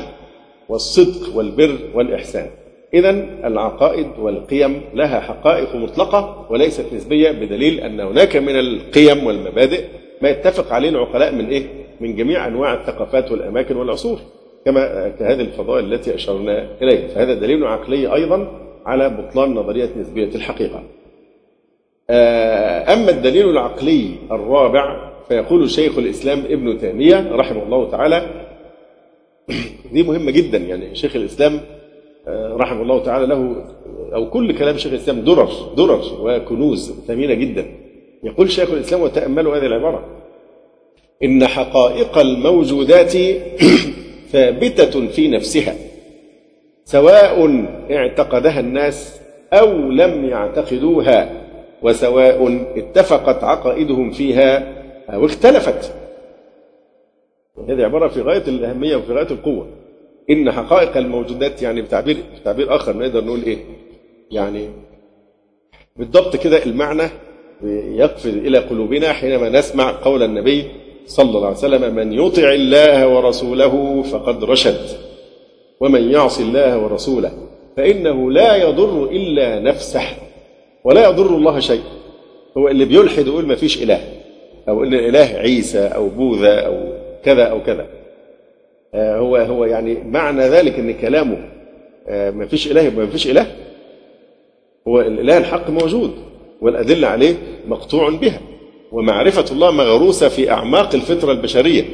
[0.69, 2.47] والصدق والبر والإحسان.
[2.95, 3.11] إذا
[3.45, 9.85] العقائد والقيم لها حقائق مطلقة وليست نسبية بدليل أن هناك من القيم والمبادئ
[10.23, 11.67] ما يتفق عليه العقلاء من إيه؟
[12.01, 14.19] من جميع أنواع الثقافات والأماكن والعصور
[14.65, 18.49] كما كهذه الفضائل التي أشرنا إليها فهذا دليل عقلي أيضا
[18.87, 20.83] على بطلان نظرية نسبية الحقيقة
[22.93, 28.27] أما الدليل العقلي الرابع فيقول شيخ الإسلام ابن تيمية رحمه الله تعالى
[29.93, 31.61] دي مهمة جدا يعني شيخ الإسلام
[32.29, 33.57] رحمه الله تعالى له
[34.15, 37.67] أو كل كلام شيخ الإسلام درر درر وكنوز ثمينة جدا.
[38.23, 40.05] يقول شيخ الإسلام وتأملوا هذه العبارة.
[41.25, 43.13] إن حقائق الموجودات
[44.33, 45.75] ثابتة في نفسها
[46.85, 49.21] سواء اعتقدها الناس
[49.53, 51.43] أو لم يعتقدوها
[51.83, 54.73] وسواء اتفقت عقائدهم فيها
[55.09, 55.95] أو اختلفت.
[57.69, 59.82] هذه عبارة في غاية الأهمية وفي غاية القوة.
[60.31, 63.59] إن حقائق الموجودات يعني بتعبير بتعبير آخر نقدر نقول إيه؟
[64.31, 64.69] يعني
[65.97, 67.09] بالضبط كده المعنى
[67.97, 70.65] يقفز إلى قلوبنا حينما نسمع قول النبي
[71.07, 74.87] صلى الله عليه وسلم من يطع الله ورسوله فقد رشد
[75.81, 77.33] ومن يعص الله ورسوله
[77.77, 80.03] فإنه لا يضر إلا نفسه
[80.85, 81.83] ولا يضر الله شيء
[82.59, 84.01] هو اللي بيلحد يقول ما فيش إله
[84.69, 86.93] أو إن الإله عيسى أو بوذا أو
[87.25, 87.87] كذا أو كذا
[88.95, 91.39] هو هو يعني معنى ذلك إن كلامه
[92.09, 93.47] ما فيش إله يبقى ما فيش إله.
[94.89, 96.11] هو الإله الحق موجود
[96.61, 97.35] والأدلة عليه
[97.69, 98.41] مقطوع بها.
[98.93, 101.85] ومعرفة الله مغروسة في أعماق الفطرة البشرية.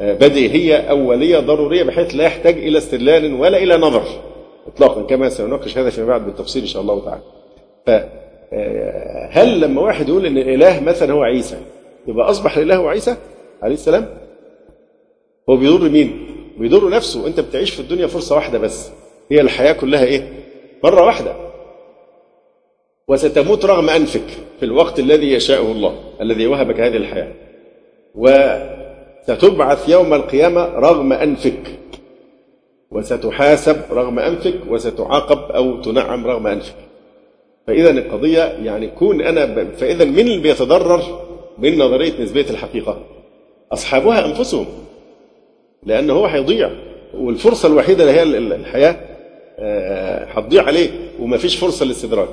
[0.00, 4.02] بديهيه أولية ضرورية بحيث لا يحتاج إلى استدلال ولا إلى نظر
[4.66, 7.22] اطلاقا كما سنناقش هذا فيما بعد بالتفصيل إن شاء الله تعالى.
[7.86, 11.56] فهل لما واحد يقول إن الإله مثلا هو عيسى
[12.06, 13.16] يبقى أصبح الإله هو عيسى
[13.62, 14.06] عليه السلام؟
[15.50, 16.26] هو بيضر مين؟
[16.58, 17.26] بيضر نفسه.
[17.26, 18.90] انت بتعيش في الدنيا فرصة واحدة بس.
[19.30, 20.32] هي الحياة كلها إيه؟
[20.84, 21.36] مرة واحدة.
[23.08, 24.26] وستموت رغم أنفك
[24.58, 27.32] في الوقت الذي يشاءه الله الذي وهبك هذه الحياة.
[28.14, 31.78] وستبعث يوم القيامة رغم أنفك.
[32.90, 36.76] وستحاسب رغم أنفك وستعاقب أو تنعم رغم أنفك.
[37.66, 43.02] فإذا القضية يعني كون أنا فإذا من اللي بيتضرر؟ من نظرية نسبية الحقيقة؟
[43.72, 44.66] أصحابها أنفسهم.
[45.86, 46.70] لأن هو هيضيع
[47.14, 48.22] والفرصة الوحيدة اللي هي
[48.56, 48.96] الحياة
[50.24, 52.28] هتضيع عليه وما فيش فرصة للاستدراك.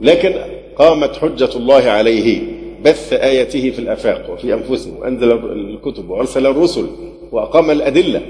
[0.00, 0.34] لكن
[0.76, 2.42] قامت حجة الله عليه
[2.84, 6.86] بث آياته في الآفاق وفي أنفسهم وأنزل الكتب وأرسل الرسل
[7.32, 8.22] وأقام الأدلة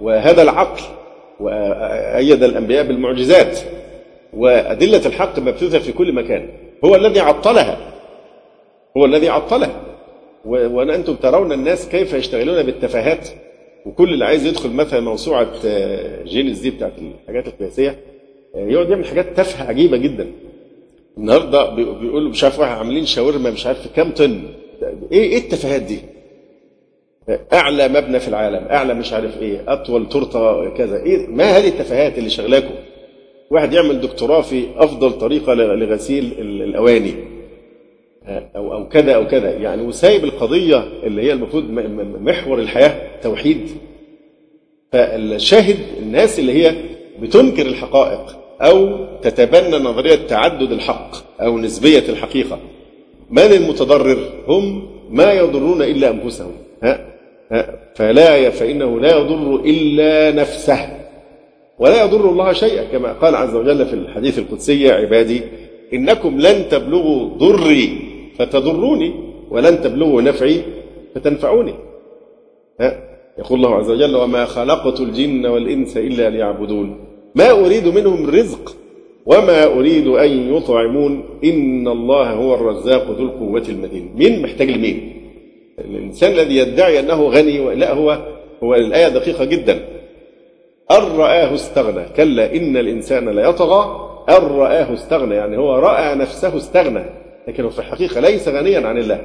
[0.00, 0.82] وهذا العقل
[1.40, 3.58] وأيد الأنبياء بالمعجزات
[4.34, 6.48] وأدلة الحق مبثوثة في كل مكان.
[6.84, 7.78] هو الذي عطلها
[8.96, 9.80] هو الذي عطلها.
[10.44, 13.28] وأنتم ترون الناس كيف يشتغلون بالتفاهات
[13.88, 15.48] وكل اللي عايز يدخل مثلا موسوعة
[16.24, 17.98] جينيس دي بتاعت الحاجات القياسية
[18.54, 20.26] يقعد يعمل حاجات تافهة عجيبة جدا.
[21.18, 24.42] النهارده بيقولوا مش عارف واحد عاملين شاورما مش عارف كام طن.
[25.12, 25.98] إيه إيه التفاهات دي؟
[27.52, 31.02] أعلى مبنى في العالم أعلى مش عارف إيه أطول تورتة كذا.
[31.02, 32.74] إيه ما هذه التفاهات اللي شغلاكم؟
[33.50, 37.14] واحد يعمل دكتوراه في أفضل طريقة لغسيل الأواني.
[38.56, 39.50] أو أو كذا أو كذا.
[39.50, 41.64] يعني وسايب القضية اللي هي المفروض
[42.20, 43.07] محور الحياة.
[43.22, 43.68] توحيد
[44.92, 46.74] فالشاهد الناس اللي هي
[47.20, 52.58] بتنكر الحقائق أو تتبنى نظرية تعدد الحق أو نسبية الحقيقة
[53.30, 56.52] من المتضرر؟ هم ما يضرون إلا أنفسهم.
[56.82, 57.06] ها؟
[57.52, 60.98] ها؟ فلا فإنه لا يضر إلا نفسه.
[61.78, 65.42] ولا يضر الله شيئا كما قال عز وجل في الحديث القدسي يا عبادي
[65.92, 67.98] إنكم لن تبلغوا ضري
[68.38, 69.14] فتضروني
[69.50, 70.62] ولن تبلغوا نفعي
[71.14, 71.74] فتنفعوني.
[72.80, 73.07] ها؟
[73.38, 76.96] يقول الله عز وجل وما خلقت الجن والإنس إلا ليعبدون.
[77.34, 78.76] ما أريد منهم رزق
[79.26, 81.24] وما أريد أن يطعمون.
[81.44, 84.12] إن الله هو الرزاق ذو القوة المتين.
[84.14, 85.22] مين محتاج لمين؟
[85.78, 88.18] الإنسان الذي يدعي أنه غني لا هو
[88.62, 89.74] هو الآية دقيقة جدا.
[90.90, 92.04] أن رآه استغنى.
[92.16, 97.04] كلا إن الإنسان ليطغى أن رآه استغنى يعني هو رأى نفسه استغنى.
[97.48, 99.20] لكن هو في الحقيقة ليس غنيا عن الله.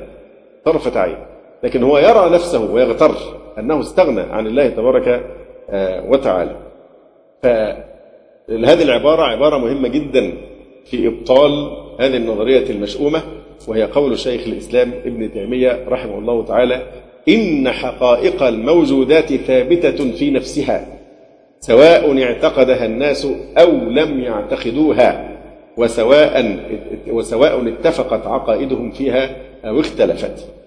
[0.66, 1.18] طرفة عين.
[1.64, 3.16] لكن هو يرى نفسه ويغتر
[3.60, 5.24] أنه استغنى عن الله تبارك
[5.70, 6.56] آه، وتعالى
[7.44, 10.34] فهذه العبارة عبارة مهمة جدا
[10.86, 13.22] في إبطال هذه النظرية المشؤومة
[13.68, 16.82] وهي قول شيخ الإسلام ابن تيمية رحمه الله تعالى
[17.30, 20.88] إن حقائق الموجودات ثابتة في نفسها
[21.60, 25.30] سواء اعتقدها الناس أو لم يعتقدوها
[25.78, 26.60] وسواء
[27.08, 29.36] وسواء اتفقت عقائدهم فيها
[29.66, 30.63] أو اختلفت.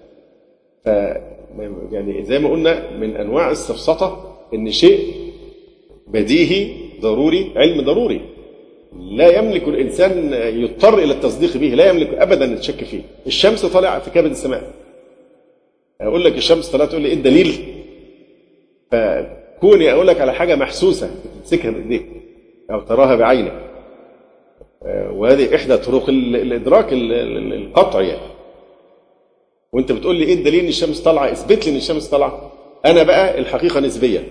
[1.91, 5.13] يعني زي ما قلنا من أنواع السفسطة إن شيء
[6.07, 8.21] بديهي ضروري علم ضروري.
[8.99, 13.01] لا يملك الإنسان يضطر إلى التصديق به لا يملك أبدا الشك فيه.
[13.27, 14.73] الشمس طالعة في كبد السماء.
[16.01, 17.53] أقول لك الشمس طلعت تقول لي إيه الدليل؟
[18.91, 21.09] فكوني أقول لك على حاجة محسوسة
[21.39, 22.05] تمسكها بإيديك
[22.71, 23.53] أو تراها بعينك.
[25.11, 28.36] وهذه إحدى طرق الإدراك القطعي يعني.
[29.73, 32.51] وأنت بتقول لي إيه الدليل إن الشمس طالعة؟ اثبت لي إن الشمس طالعة.
[32.85, 34.23] أنا بقى الحقيقة نسبية.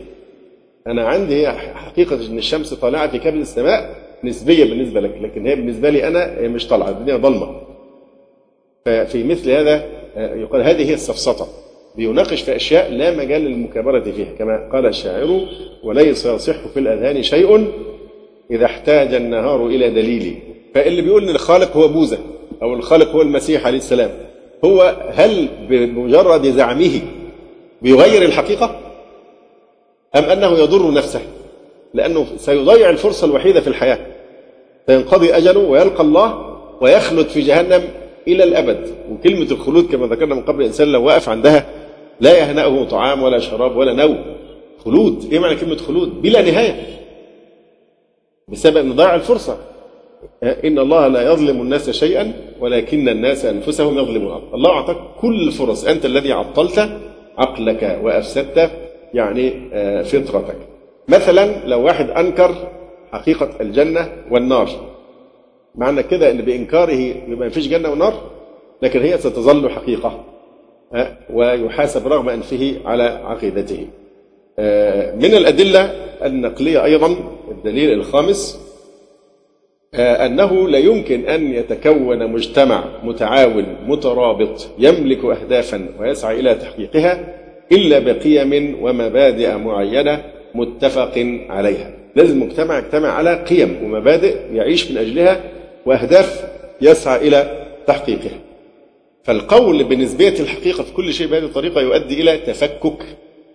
[0.86, 5.90] أنا عندي حقيقة إن الشمس طالعة في كبد السماء نسبية بالنسبة لك لكن هي بالنسبة
[5.90, 7.60] لي هي مش طالعة الدنيا ضلمة.
[8.84, 9.84] ففي مثل هذا
[10.16, 11.48] يقال هذه هي السفسطة
[11.96, 15.46] بيناقش في أشياء لا مجال للمكابرة فيها كما قال الشاعر
[15.84, 17.66] وليس يصح في الأذهان شيء
[18.50, 20.38] إذا احتاج النهار إلى دليل.
[20.74, 22.18] فاللي بيقول إن الخالق هو بوذا
[22.62, 24.10] أو الخالق هو المسيح عليه السلام.
[24.64, 27.00] هو هل بمجرد زعمه
[27.82, 28.80] بيغير الحقيقة؟
[30.16, 31.20] أم أنه يضر نفسه؟
[31.94, 33.98] لأنه سيضيع الفرصة الوحيدة في الحياة.
[34.86, 37.84] سينقضي أجله ويلقى الله ويخلد في جهنم
[38.28, 38.94] إلى الأبد.
[39.10, 41.66] وكلمة الخلود كما ذكرنا من قبل الإنسان لو وقف عندها
[42.20, 44.24] لا يهنأه طعام ولا شراب ولا نوم.
[44.84, 46.86] خلود إيه معنى كلمة خلود؟ بلا نهاية.
[48.48, 49.58] بسبب ضيع الفرصة.
[50.42, 56.04] إن الله لا يظلم الناس شيئا ولكن الناس أنفسهم يظلمون الله أعطاك كل الفرص أنت
[56.04, 56.88] الذي عطلت
[57.38, 58.70] عقلك وأفسدت
[59.14, 59.50] يعني
[60.04, 60.56] فطرتك.
[61.08, 62.54] مثلا لو واحد أنكر
[63.12, 64.68] حقيقة الجنة والنار
[65.74, 68.14] معنى كده إن بإنكاره ما فيش جنة ونار
[68.82, 70.24] لكن هي ستظل حقيقة
[71.32, 73.86] ويحاسب رغم أنفه على عقيدته.
[75.16, 75.80] من الأدلة
[76.24, 77.16] النقلية أيضا
[77.50, 78.65] الدليل الخامس
[79.94, 87.34] أنه لا يمكن أن يتكون مجتمع متعاون مترابط يملك اهدافا ويسعى إلى تحقيقها
[87.72, 90.24] إلا بقيم ومبادئ معينة
[90.54, 95.40] متفق عليها لازم المجتمع يجتمع على قيم ومبادئ يعيش من أجلها
[95.86, 96.44] وأهداف
[96.80, 98.38] يسعى إلى تحقيقها.
[99.24, 103.02] فالقول بنسبية الحقيقة في كل شيء بهذه الطريقة يؤدي إلى تفكك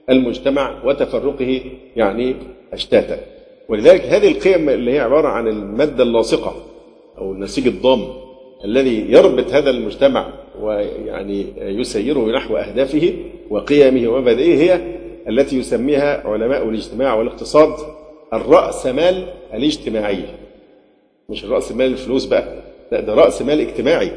[0.09, 1.61] المجتمع وتفرقه
[1.95, 2.35] يعني
[2.73, 3.19] اشتاتا.
[3.71, 6.55] ولذلك هذه القيم اللي هي عبارة عن المادة اللاصقة
[7.17, 8.01] أو النسيج الضام
[8.65, 13.13] الذي يربط هذا المجتمع ويعني يسيره نحو أهدافه
[13.49, 14.81] وقيمه ومبادئه هي
[15.29, 17.73] التي يسميها علماء الاجتماع والاقتصاد
[18.33, 20.23] الرأسمال الاجتماعي
[21.29, 22.55] مش رأس مال الفلوس بقى
[22.91, 24.11] لا ده رأس مال اجتماعي.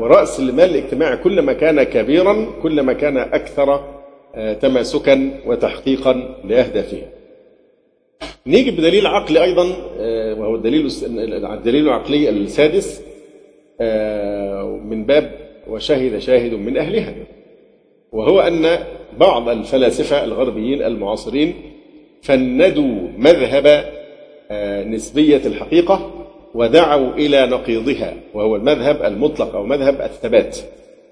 [0.00, 3.80] ورأس المال الاجتماعي كلما كان كبيرا كلما كان أكثر
[4.60, 7.02] تماسكا وتحقيقا لأهدافه
[8.50, 9.66] نيجي بدليل عقلي أيضا
[10.40, 10.88] وهو الدليل
[11.44, 13.02] الدليل العقلي السادس
[14.84, 15.32] من باب
[15.68, 17.14] وشهد شاهد من أهلها
[18.12, 18.78] وهو أن
[19.18, 21.54] بعض الفلاسفة الغربيين المعاصرين
[22.22, 23.84] فندوا مذهب
[24.86, 26.10] نسبية الحقيقة
[26.54, 30.58] ودعوا إلى نقيضها وهو المذهب المطلق أو مذهب الثبات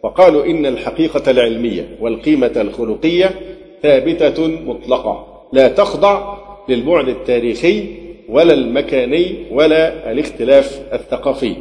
[0.03, 3.30] وقالوا إن الحقيقة العلمية والقيمة الخلقية
[3.82, 7.85] ثابتة مطلقة لا تخضع للبعد التاريخي
[8.29, 11.55] ولا المكاني ولا الاختلاف الثقافي.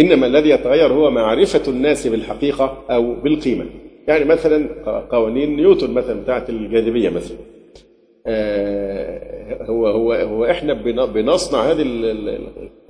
[0.00, 3.66] إنما الذي يتغير هو معرفة الناس بالحقيقة أو بالقيمة.
[4.08, 4.68] يعني مثلا
[5.10, 7.36] قوانين نيوتن مثلا بتاعت الجاذبية مثلا.
[9.70, 10.72] هو هو هو إحنا
[11.04, 11.82] بنصنع هذه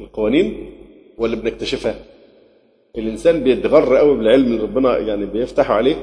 [0.01, 0.71] القوانين
[1.19, 1.95] ولا بنكتشفها؟
[2.99, 5.97] الإنسان بيتغر قوي بالعلم اللي ربنا يعني بيفتحه عليه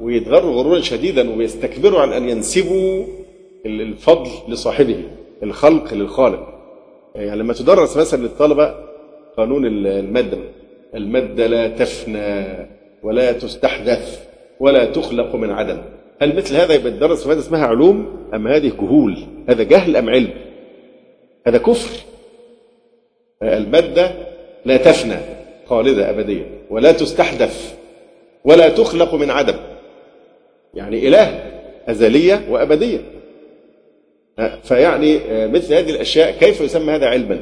[0.00, 3.04] ويتغر غرورا شديدا ويستكبروا عن أن ينسبوا
[3.68, 5.02] الفضل لصاحبه
[5.42, 6.48] الخلق للخالق.
[7.14, 8.74] يعني لما تدرس مثلا للطلبة
[9.36, 10.38] قانون الماده
[10.94, 12.44] الماده لا تفنى
[13.02, 14.26] ولا تستحدث
[14.60, 15.78] ولا تخلق من عدم.
[16.22, 19.16] هل مثل هذا يبقى الدرس في مادة اسمها علوم؟ أم هذه جهول؟
[19.48, 20.30] هذا جهل أم علم؟
[21.46, 22.00] هذا كفر.
[23.42, 24.10] الماده
[24.64, 25.16] لا تفنى
[25.66, 27.74] خالدة ابديه ولا تستحدث
[28.44, 29.56] ولا تخلق من عدم.
[30.74, 31.52] يعني إله
[31.88, 33.00] أزلية وأبدية.
[34.64, 37.40] فيعني مثل هذه الأشياء كيف يسمى هذا علما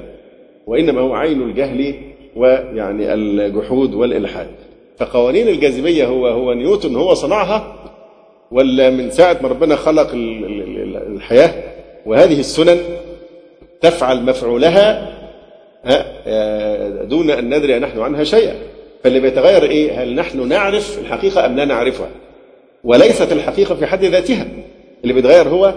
[0.66, 1.94] وإنما هو عين الجهل
[2.36, 4.46] ويعني الجحود والإلحاد
[4.98, 7.76] فقوانين الجاذبية هو هو نيوتن هو صنعها
[8.50, 11.50] ولا من ساعة ما ربنا خلق الحياة
[12.06, 12.78] وهذه السنن
[13.80, 15.12] تفعل مفعولها
[17.02, 18.54] دون أن ندري نحن عنها شيئا
[19.04, 22.08] فاللي بيتغير إيه؟ هل نحن نعرف الحقيقة أم لا نعرفها؟
[22.84, 24.46] وليست الحقيقة في حد ذاتها
[25.02, 25.74] اللي بيتغير هو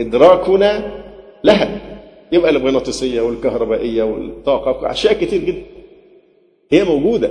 [0.00, 0.90] إدراكنا
[1.44, 1.80] لها.
[2.32, 5.62] يبقى المغناطيسيه والكهربائية والطاقة أشياء كتير جدا.
[6.72, 7.30] هي موجودة.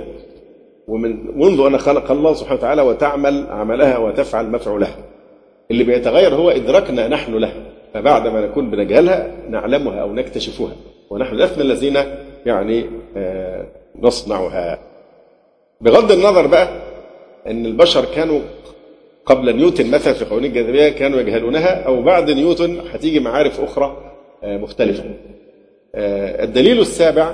[0.88, 4.96] ومن منذ أن خلق الله سبحانه وتعالى وتعمل عملها وتفعل مفعولها.
[5.70, 7.62] اللي بيتغير هو إدراكنا نحن لها
[7.94, 10.72] فبعد ما نكون بنجهلها نعلمها أو نكتشفها.
[11.10, 11.96] ونحن لسنا الذين
[12.46, 12.86] يعني
[14.00, 14.78] نصنعها.
[15.80, 16.68] بغض النظر بقى
[17.46, 18.40] إن البشر كانوا
[19.26, 24.12] قبل نيوتن مثلا في قوانين الجاذبية كانوا يجهلونها أو بعد نيوتن هتيجي معارف أخرى
[24.44, 25.04] مختلفة.
[26.44, 27.32] الدليل السابع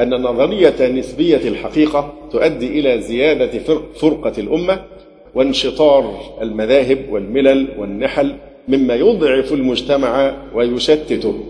[0.00, 3.58] أن نظرية نسبية الحقيقة تؤدي إلى زيادة
[4.00, 4.84] فرقة الأمة
[5.34, 8.34] وانشطار المذاهب والملل والنحل
[8.68, 11.44] مما يضعف المجتمع ويشتته.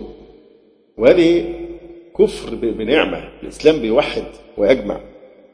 [0.97, 1.45] وهذه
[2.19, 4.23] كفر بنعمة، الإسلام بيوحد
[4.57, 4.99] ويجمع.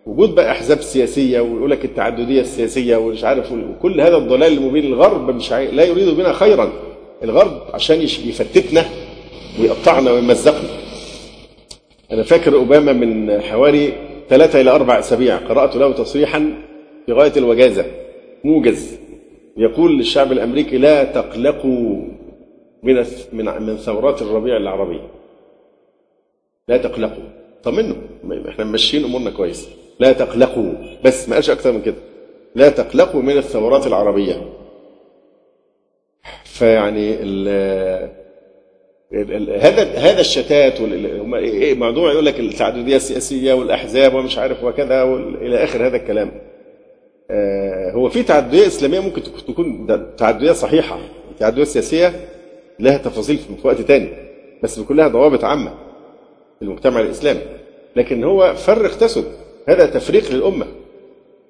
[0.05, 5.35] وجود بقى أحزاب سياسية ويقول لك التعددية السياسية ومش عارف وكل هذا الضلال المبين الغرب
[5.35, 5.51] مش.
[5.51, 6.71] لا يريد بنا خيرا.
[7.23, 8.85] الغرب عشان يفتتنا
[9.59, 10.69] ويقطعنا ويمزقنا.
[12.11, 13.93] أنا فاكر أوباما من حوالي
[14.29, 16.53] ثلاثة إلى أربع أسابيع قرأت له تصريحا
[17.05, 17.85] في غاية الوجازة.
[18.43, 18.97] موجز.
[19.57, 22.01] يقول للشعب الأمريكي لا تقلقوا
[22.83, 25.01] من من من ثورات الربيع العربي.
[26.67, 27.23] لا تقلقوا.
[27.63, 27.95] طمنوا
[28.49, 29.69] إحنا ماشيين أمورنا كويس.
[29.99, 30.73] لا تقلقوا.
[31.03, 31.95] بس ما قالش أكثر من كده.
[32.55, 34.53] لا تقلقوا من الثورات العربية.
[36.43, 38.21] فيعني ال
[39.61, 40.73] هذا هذا الشتات
[41.77, 45.03] موضوع يقول لك التعددية السياسية والأحزاب ومش عارف وكذا
[45.41, 46.31] إلى آخر هذا الكلام.
[47.93, 49.87] هو في تعددية إسلامية ممكن تكون
[50.17, 50.99] تعددية صحيحة.
[51.31, 52.13] التعدديه السياسيه
[52.79, 54.09] لها تفاصيل في وقت تاني.
[54.63, 55.71] بس بيكون لها ضوابط عامة
[56.59, 57.41] في المجتمع الإسلامي.
[57.95, 59.25] لكن هو فرق تسد.
[59.67, 60.65] هذا تفريق للأمة.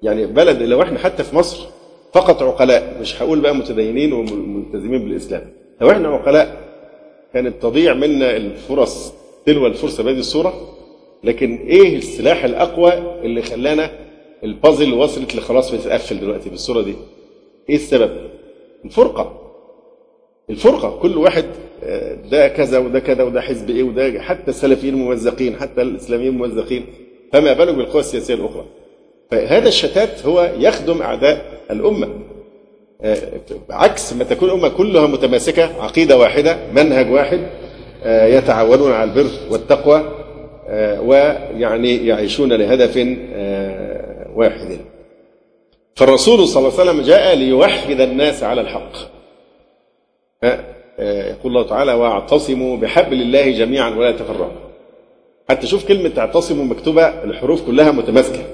[0.02, 1.66] يعني بلد لو إحنا حتى في مصر
[2.12, 5.52] فقط عقلاء مش هقول بقى متدينين وملتزمين بالإسلام.
[5.80, 6.62] لو إحنا عقلاء
[7.32, 9.12] كانت تضيع منا الفرص
[9.46, 10.68] تلو الفرصة بهذه الصورة.
[11.24, 12.92] لكن إيه السلاح الأقوى
[13.24, 13.90] اللي خلانا
[14.44, 16.94] البازل وصلت لخلاص بتتقفل دلوقتي بالصورة دي؟
[17.68, 18.10] إيه السبب؟
[18.84, 19.38] الفرقة.
[20.50, 20.98] الفرقة.
[21.02, 21.44] كل واحد
[22.30, 26.86] ده كذا وده كذا وده حزب إيه وده حتى السلفيين ممزقين حتى الإسلاميين ممزقين
[27.32, 28.64] فما بالك بالقوى السياسية الأخرى.
[29.30, 32.08] فهذا الشتات هو يخدم أعداء الأمة.
[33.70, 37.40] عكس ما تكون الأمة كلها متماسكة عقيدة واحدة منهج واحد
[38.04, 40.02] يتعاونون على البر والتقوى
[41.00, 42.96] ويعني يعيشون لهدف
[44.34, 44.78] واحد.
[45.96, 48.92] فالرسول صلى الله عليه وسلم جاء ليوحد الناس على الحق.
[50.98, 54.61] يقول الله تعالى واعتصموا بحبل الله جميعا ولا تفرقوا.
[55.52, 58.44] حتى شوف كلمة اعتصموا مكتوبة الحروف كلها متماسكة.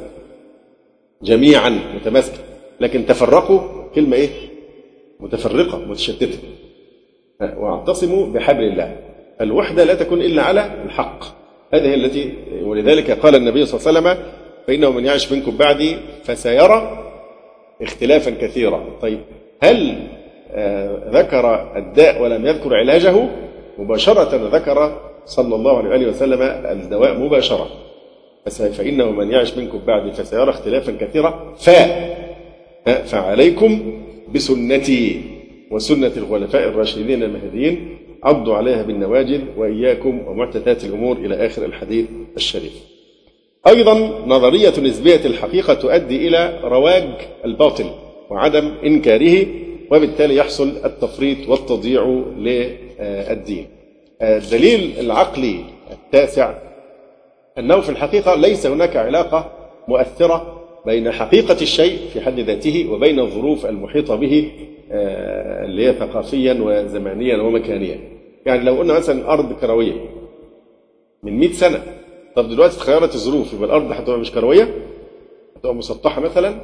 [1.22, 2.38] جميعا متماسكة.
[2.80, 3.60] لكن تفرقوا
[3.94, 4.28] كلمة إيه؟
[5.20, 6.38] متفرقة متشتتة.
[7.40, 8.96] واعتصموا بحبل الله.
[9.40, 11.24] الوحدة لا تكون إلا على الحق.
[11.74, 14.32] هذه التي ولذلك قال النبي صلى الله عليه وسلم
[14.66, 17.04] فإنه من يعش منكم بعدي فسيرى
[17.82, 18.84] اختلافا كثيرا.
[19.02, 19.20] طيب
[19.62, 20.06] هل
[21.10, 23.28] ذكر الداء ولم يذكر علاجه؟
[23.78, 27.68] مباشرة ذكر صلى الله عليه وسلم الدواء مباشرة.
[28.48, 31.54] فإنه من يعش منكم بعد فسيرى اختلافا كثيرا.
[31.58, 31.70] ف
[32.84, 34.02] فعليكم
[34.34, 35.20] بسنتي
[35.70, 37.98] وسنة الخلفاء الراشدين المهديين.
[38.22, 42.06] عضوا عليها بالنواجذ وإياكم ومعتدات الأمور إلى آخر الحديث
[42.36, 42.72] الشريف.
[43.66, 43.94] أيضا
[44.26, 47.08] نظرية نسبية الحقيقة تؤدي إلى رواج
[47.44, 47.90] الباطل
[48.30, 49.46] وعدم إنكاره
[49.90, 53.66] وبالتالي يحصل التفريط والتضييع للدين.
[54.22, 56.54] الدليل العقلي التاسع
[57.58, 59.52] أنه في الحقيقة ليس هناك علاقة
[59.88, 60.54] مؤثرة
[60.86, 64.52] بين حقيقة الشيء في حد ذاته وبين الظروف المحيطة به
[64.90, 68.00] اللي هي ثقافيا وزمانيا ومكانيا.
[68.46, 69.92] يعني لو قلنا مثلا أرض كروية
[71.22, 71.82] من 100 سنة
[72.36, 74.74] طب دلوقتي اتغيرت الظروف يبقى الأرض هتبقى مش كروية؟
[75.56, 76.54] هتبقى مسطحة مثلا؟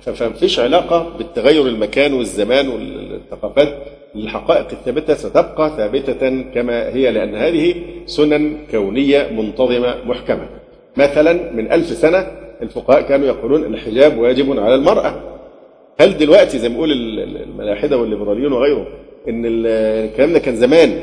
[0.00, 3.82] فمفيش علاقة بالتغير المكان والزمان والثقافات.
[4.16, 7.74] الحقائق الثابتة ستبقى ثابتة كما هي لأن هذه
[8.06, 10.48] سنن كونية منتظمة محكمة.
[10.96, 12.26] مثلا من ألف سنة
[12.62, 15.22] الفقهاء كانوا يقولون الحجاب واجب على المرأة.
[16.00, 18.84] هل دلوقتي زي ما بيقول الملاحدة والليبراليون وغيرهم
[19.28, 21.02] إن الكلام ده كان زمان؟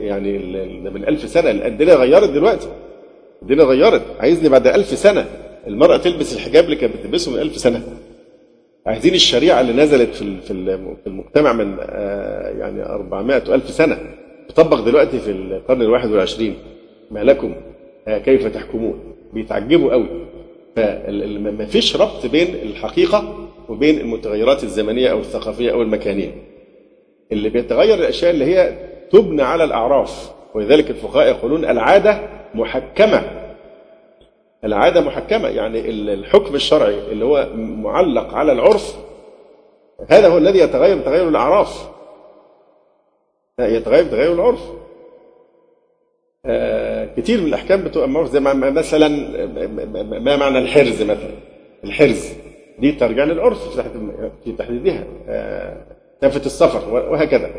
[0.00, 0.38] يعني
[0.90, 2.68] من ألف سنة الدنيا غيرت دلوقتي.
[3.42, 4.02] الدنيا غيرت.
[4.20, 5.24] عايزني بعد ألف سنة
[5.66, 7.82] المرأة تلبس الحجاب اللي كانت بتلبسه من ألف سنة.
[8.86, 11.76] عايزين الشريعة اللي نزلت في في المجتمع من
[12.58, 13.98] يعني 400 ألف سنة
[14.48, 16.54] تطبق دلوقتي في القرن الواحد والعشرين.
[17.10, 17.54] ما لكم؟
[18.06, 20.08] كيف تحكمون؟ بيتعجبوا قوي.
[20.76, 26.30] فما فيش ربط بين الحقيقة وبين المتغيرات الزمنية أو الثقافية أو المكانية.
[27.32, 28.74] اللي بيتغير الأشياء اللي هي
[29.12, 32.20] تبنى على الأعراف ولذلك الفقهاء يقولون العادة
[32.54, 33.22] محكمة.
[34.64, 38.96] العادة محكمة يعني الحكم الشرعي اللي هو معلق على العرف
[40.08, 41.88] هذا هو الذي يتغير بتغير الأعراف.
[43.60, 44.60] يتغير بتغير العرف.
[47.16, 49.08] كتير من الأحكام بتبقى زي مثلا
[50.20, 51.30] ما معنى الحرز مثلا؟
[51.84, 52.32] الحرز
[52.78, 53.78] دي ترجع للعرف
[54.44, 55.04] في تحديدها.
[56.22, 57.50] نفة السفر وهكذا.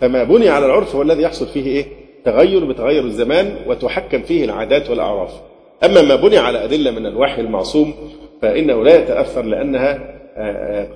[0.00, 1.84] فما بني على العرف هو الذي يحصل فيه إيه؟
[2.24, 5.49] تغير بتغير الزمان وتحكم فيه العادات والأعراف.
[5.84, 7.94] أما ما بني على أدلة من الوحي المعصوم
[8.42, 10.16] فإنه لا يتأثر لأنها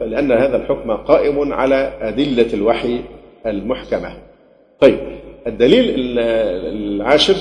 [0.00, 3.00] لأن هذا الحكم قائم على أدلة الوحي
[3.46, 4.12] المحكمة.
[4.80, 4.98] طيب
[5.46, 7.34] الدليل العاشر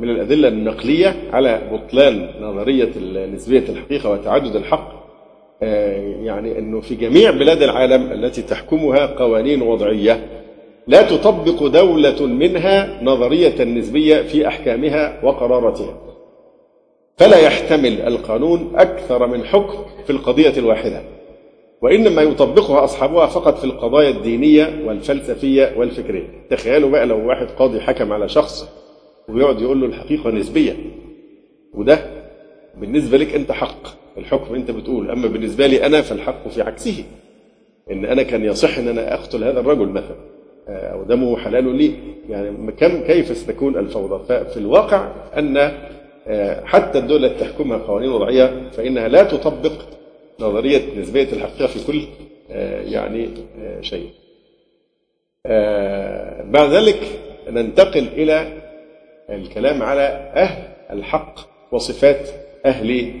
[0.00, 2.90] من الأدلة النقلية على بطلان نظرية
[3.34, 4.92] نسبية الحقيقة وتعدد الحق
[6.22, 10.20] يعني أنه في جميع بلاد العالم التي تحكمها قوانين وضعية
[10.86, 15.96] لا تطبق دولة منها نظرية النسبية في أحكامها وقراراتها.
[17.16, 21.02] فلا يحتمل القانون أكثر من حكم في القضية الواحدة
[21.82, 26.28] وإنما يطبقها أصحابها فقط في القضايا الدينية والفلسفية والفكرية.
[26.50, 28.68] تخيلوا بقى لو واحد قاضي حكم على شخص
[29.28, 30.76] ويقعد يقول له الحقيقة نسبية
[31.74, 31.98] وده
[32.80, 33.86] بالنسبة لك أنت حق
[34.18, 37.04] الحكم أنت بتقول أما بالنسبة لي أنا فالحق في عكسه.
[37.90, 40.16] إن أنا كان يصح أن أنا أقتل هذا الرجل مثلا
[40.68, 41.92] أو دمه حلال لي.
[42.28, 45.08] يعني كم كيف ستكون الفوضى؟ ففي الواقع
[45.38, 45.72] أن
[46.64, 49.72] حتى الدولة التي تحكمها قوانين وضعية فإنها لا تطبق
[50.40, 52.02] نظرية نسبية الحقيقة في كل
[52.92, 53.28] يعني
[53.80, 54.10] شيء.
[56.52, 56.98] بعد ذلك
[57.48, 58.62] ننتقل إلى
[59.30, 60.02] الكلام على
[60.34, 61.34] أهل الحق
[61.72, 62.28] وصفات
[62.66, 63.12] أهل